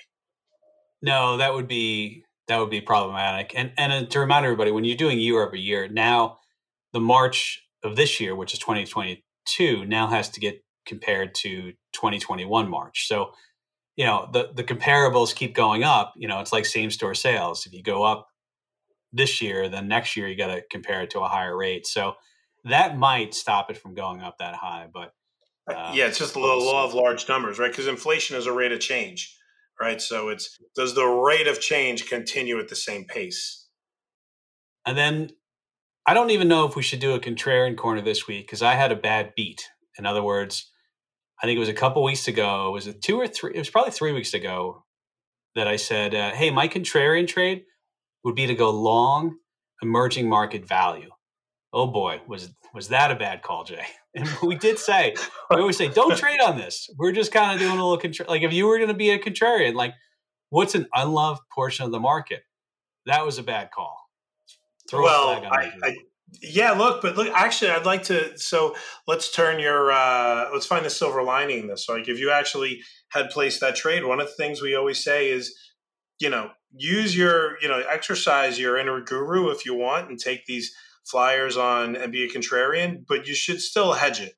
[1.03, 3.53] no, that would be that would be problematic.
[3.57, 6.39] And and uh, to remind everybody, when you're doing year over year, now
[6.93, 12.68] the March of this year, which is 2022, now has to get compared to 2021
[12.68, 13.07] March.
[13.07, 13.33] So,
[13.97, 16.14] you know, the the comparables keep going up.
[16.16, 17.66] You know, it's like same store sales.
[17.66, 18.29] If you go up
[19.12, 21.87] this year, then next year you got to compare it to a higher rate.
[21.87, 22.14] So
[22.64, 24.87] that might stop it from going up that high.
[24.93, 25.12] But
[25.74, 27.70] um, yeah, it's just the law of large numbers, right?
[27.70, 29.37] Because inflation is a rate of change,
[29.81, 30.01] right?
[30.01, 33.66] So it's does the rate of change continue at the same pace?
[34.87, 35.31] And then
[36.09, 38.76] I don't even know if we should do a contrarian corner this week because I
[38.76, 39.68] had a bad beat.
[39.98, 40.70] In other words,
[41.42, 42.70] I think it was a couple weeks ago.
[42.70, 43.52] Was it two or three?
[43.54, 44.86] It was probably three weeks ago
[45.54, 47.64] that I said, uh, "Hey, my contrarian trade
[48.24, 49.36] would be to go long
[49.82, 51.11] emerging market value."
[51.74, 53.84] Oh boy, was was that a bad call, Jay?
[54.14, 55.14] And we did say
[55.50, 58.30] we always say, "Don't trade on this." We're just kind of doing a little contra-
[58.30, 59.92] like if you were going to be a contrarian, like
[60.48, 62.44] what's an unloved portion of the market?
[63.04, 64.07] That was a bad call.
[64.89, 65.97] Throw well, I, I,
[66.41, 68.36] yeah, look, but look, actually, I'd like to.
[68.39, 68.74] So
[69.07, 71.86] let's turn your, uh, let's find the silver lining in this.
[71.86, 72.80] So, like, if you actually
[73.11, 75.57] had placed that trade, one of the things we always say is,
[76.18, 80.47] you know, use your, you know, exercise your inner guru if you want and take
[80.47, 80.74] these
[81.05, 84.34] flyers on and be a contrarian, but you should still hedge it,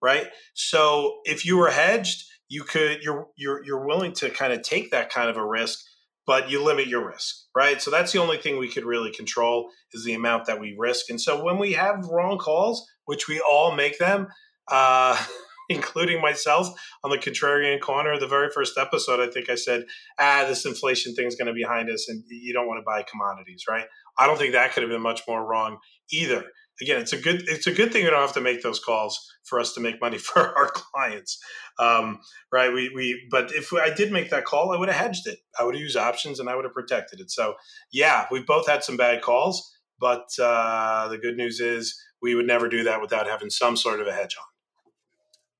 [0.00, 0.28] right?
[0.54, 4.90] So if you were hedged, you could, you're, you're, you're willing to kind of take
[4.90, 5.84] that kind of a risk
[6.26, 7.80] but you limit your risk, right?
[7.80, 11.10] So that's the only thing we could really control is the amount that we risk.
[11.10, 14.28] And so when we have wrong calls, which we all make them,
[14.68, 15.22] uh,
[15.68, 16.68] including myself
[17.02, 19.84] on the contrarian corner, the very first episode, I think I said,
[20.18, 23.02] ah, this inflation thing's going to be behind us and you don't want to buy
[23.02, 23.86] commodities, right?
[24.18, 25.78] I don't think that could have been much more wrong
[26.10, 26.44] either
[26.80, 29.30] again, it's a good it's a good thing we don't have to make those calls
[29.44, 31.38] for us to make money for our clients,
[31.78, 32.20] um,
[32.52, 32.72] right?
[32.72, 35.38] We we but if I did make that call, I would have hedged it.
[35.58, 37.30] I would have used options and I would have protected it.
[37.30, 37.54] So
[37.92, 42.46] yeah, we've both had some bad calls, but uh, the good news is we would
[42.46, 44.46] never do that without having some sort of a hedge on.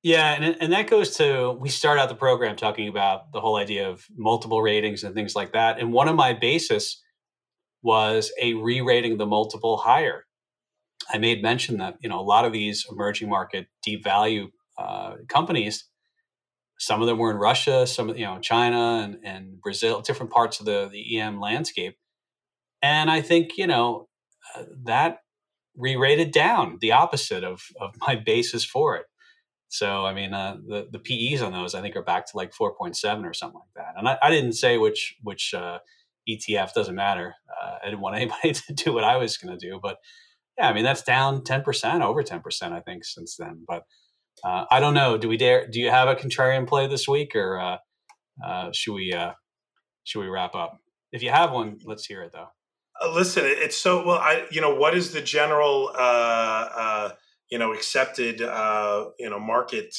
[0.02, 3.56] Yeah, and and that goes to we start out the program talking about the whole
[3.56, 5.78] idea of multiple ratings and things like that.
[5.78, 7.02] And one of my basis
[7.82, 10.24] was a re-rating the multiple higher
[11.12, 15.14] I made mention that you know a lot of these emerging market deep value uh,
[15.28, 15.84] companies,
[16.78, 20.32] some of them were in Russia, some of you know China and, and Brazil, different
[20.32, 21.96] parts of the the EM landscape,
[22.82, 24.08] and I think you know
[24.54, 25.18] uh, that
[25.76, 29.06] re-rated down, the opposite of of my basis for it.
[29.68, 32.52] So I mean, uh, the the PEs on those I think are back to like
[32.52, 33.94] 4.7 or something like that.
[33.96, 35.78] And I, I didn't say which which uh,
[36.28, 37.34] ETF doesn't matter.
[37.50, 39.98] Uh, I didn't want anybody to do what I was going to do, but
[40.58, 43.64] yeah, I mean that's down 10%, over 10%, I think, since then.
[43.66, 43.84] But
[44.42, 45.16] uh, I don't know.
[45.16, 45.66] Do we dare?
[45.66, 47.76] Do you have a contrarian play this week, or uh,
[48.44, 49.32] uh, should we uh,
[50.04, 50.78] should we wrap up?
[51.12, 52.48] If you have one, let's hear it though.
[53.00, 54.18] Uh, listen, it's so well.
[54.18, 57.10] I you know what is the general uh,
[57.50, 59.96] you know accepted you know market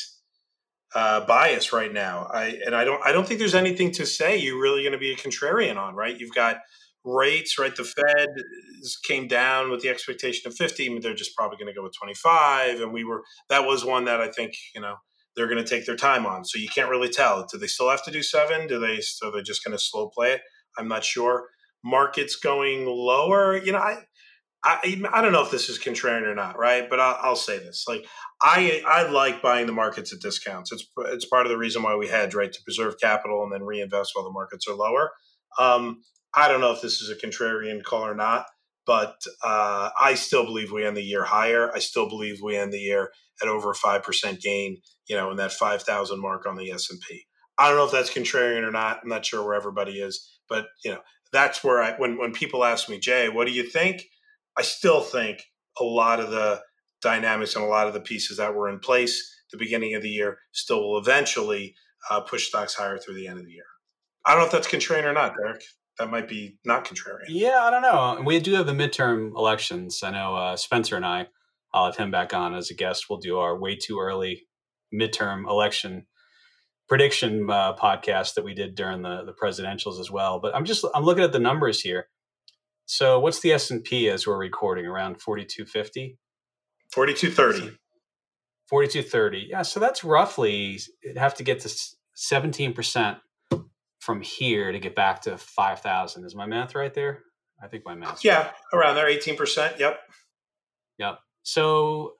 [0.93, 2.27] bias right now?
[2.31, 4.99] I and I don't I don't think there's anything to say you're really going to
[4.99, 5.95] be a contrarian on.
[5.95, 6.19] Right?
[6.19, 6.57] You've got
[7.05, 7.75] rates, right?
[7.75, 8.29] The Fed
[9.03, 11.95] came down with the expectation of 50, but they're just probably going to go with
[11.97, 12.81] 25.
[12.81, 14.95] And we were, that was one that I think, you know,
[15.35, 16.45] they're going to take their time on.
[16.45, 17.45] So you can't really tell.
[17.45, 18.67] Do they still have to do seven?
[18.67, 20.41] Do they, so they're just going to slow play it?
[20.77, 21.47] I'm not sure.
[21.83, 23.99] Markets going lower, you know, I,
[24.63, 26.89] I, I don't know if this is contrarian or not, right?
[26.89, 28.07] But I'll, I'll say this: like
[28.41, 30.71] I, I like buying the markets at discounts.
[30.71, 33.61] It's it's part of the reason why we hedge, right, to preserve capital and then
[33.61, 35.11] reinvest while the markets are lower.
[35.59, 36.01] Um,
[36.35, 38.45] I don't know if this is a contrarian call or not,
[38.85, 41.71] but uh, I still believe we end the year higher.
[41.73, 43.11] I still believe we end the year
[43.41, 44.81] at over five percent gain.
[45.07, 47.25] You know, in that five thousand mark on the S and P.
[47.57, 48.99] I don't know if that's contrarian or not.
[49.03, 50.99] I'm not sure where everybody is, but you know,
[51.31, 54.05] that's where I when when people ask me, Jay, what do you think?
[54.57, 55.43] I still think
[55.79, 56.61] a lot of the
[57.01, 60.01] dynamics and a lot of the pieces that were in place at the beginning of
[60.01, 61.75] the year still will eventually
[62.09, 63.65] uh, push stocks higher through the end of the year.
[64.25, 65.61] I don't know if that's contrarian or not, Derek
[65.99, 67.25] that might be not contrarian.
[67.29, 68.21] Yeah, I don't know.
[68.25, 70.01] We do have the midterm elections.
[70.03, 71.27] I know uh, Spencer and I,
[71.73, 73.05] I'll have him back on as a guest.
[73.09, 74.47] We'll do our way too early
[74.93, 76.05] midterm election
[76.87, 80.39] prediction uh, podcast that we did during the the presidentials as well.
[80.39, 82.07] But I'm just I'm looking at the numbers here.
[82.85, 86.17] So what's the S and P as we're recording around 4250?
[86.93, 87.77] 4230.
[88.69, 89.47] 4230.
[89.49, 90.79] Yeah, so that's roughly
[91.17, 91.69] have to get to
[92.15, 93.17] 17%
[94.05, 96.25] from here to get back to 5,000.
[96.25, 97.23] Is my math right there?
[97.61, 98.23] I think my math.
[98.23, 99.79] Yeah, around there, 18%.
[99.79, 99.99] Yep.
[100.99, 101.19] Yep.
[101.41, 102.13] So,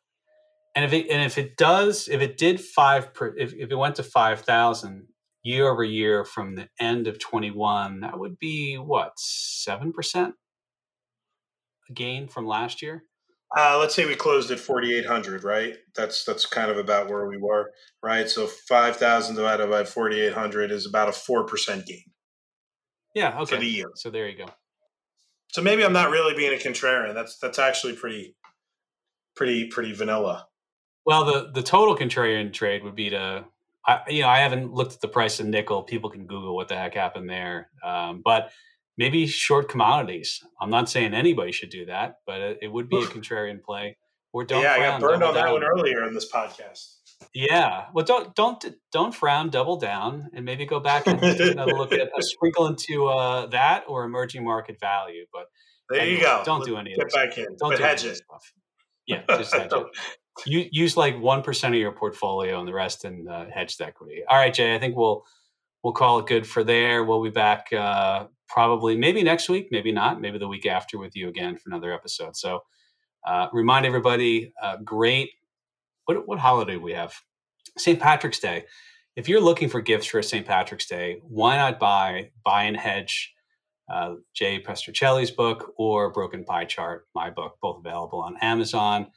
[0.76, 3.76] and if it, and if it does, if it did five, per, if, if it
[3.76, 5.08] went to 5,000
[5.44, 10.34] year over year from the end of 21, that would be what, 7%
[11.94, 13.04] gain from last year?
[13.58, 15.76] Uh, let's say we closed at 4,800, right?
[15.96, 17.72] That's that's kind of about where we were,
[18.04, 18.30] right?
[18.30, 22.04] So 5,000 divided by 4,800 is about a 4% gain.
[23.14, 23.56] Yeah, okay.
[23.56, 23.92] For the year.
[23.96, 24.46] So there you go.
[25.52, 27.14] So maybe I'm not really being a contrarian.
[27.14, 28.36] That's that's actually pretty
[29.38, 30.48] pretty pretty vanilla.
[31.06, 33.46] Well, the the total contrarian trade would be to
[33.88, 35.84] I, you know, I haven't looked at the price of nickel.
[35.84, 37.70] People can Google what the heck happened there.
[37.84, 38.52] Um, but
[38.98, 40.44] maybe short commodities.
[40.60, 43.98] I'm not saying anybody should do that, but it, it would be a contrarian play.
[44.34, 46.96] Or don't yeah, I got burned on that one earlier in this podcast.
[47.34, 51.74] Yeah, well, don't don't don't frown, double down, and maybe go back and take another
[51.74, 55.26] look at a sprinkle into uh, that or emerging market value.
[55.32, 55.46] But
[55.90, 56.42] there anyway, you go.
[56.46, 57.14] Don't Let's do any of this.
[57.14, 57.46] Get back in.
[57.58, 58.18] Don't but do hedge it.
[58.18, 58.54] Stuff.
[59.08, 59.86] Yeah, just hedge it.
[60.46, 64.24] You use like one percent of your portfolio and the rest in uh, hedged equity.
[64.28, 64.76] All right, Jay.
[64.76, 65.24] I think we'll
[65.84, 67.04] we'll call it good for there.
[67.04, 71.16] We'll be back uh, probably maybe next week, maybe not, maybe the week after with
[71.16, 72.36] you again for another episode.
[72.36, 72.62] So
[73.26, 75.32] uh, remind everybody, uh, great.
[76.06, 77.14] What, what holiday we have?
[77.78, 78.00] St.
[78.00, 78.66] Patrick's Day.
[79.16, 80.46] If you're looking for gifts for St.
[80.46, 83.34] Patrick's Day, why not buy Buy and Hedge,
[83.92, 89.08] uh, Jay Pestrichelli's book, or Broken Pie Chart, my book, both available on Amazon.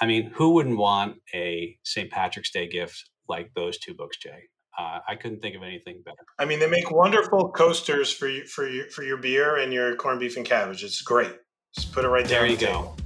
[0.00, 2.10] I mean, who wouldn't want a St.
[2.10, 4.48] Patrick's Day gift like those two books, Jay?
[4.78, 6.24] Uh, I couldn't think of anything better.
[6.38, 9.94] I mean, they make wonderful coasters for you, for your for your beer and your
[9.96, 10.82] corned beef and cabbage.
[10.82, 11.34] It's great.
[11.74, 12.40] Just put it right there.
[12.40, 12.72] There you the go.
[12.72, 12.96] Table.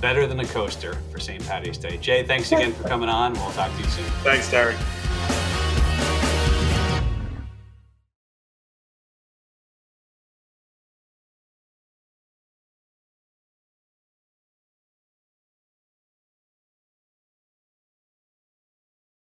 [0.00, 1.44] Better than a coaster for St.
[1.44, 1.96] Patty's Day.
[1.98, 3.32] Jay, thanks again for coming on.
[3.32, 4.04] We'll talk to you soon.
[4.22, 4.76] Thanks, Derek.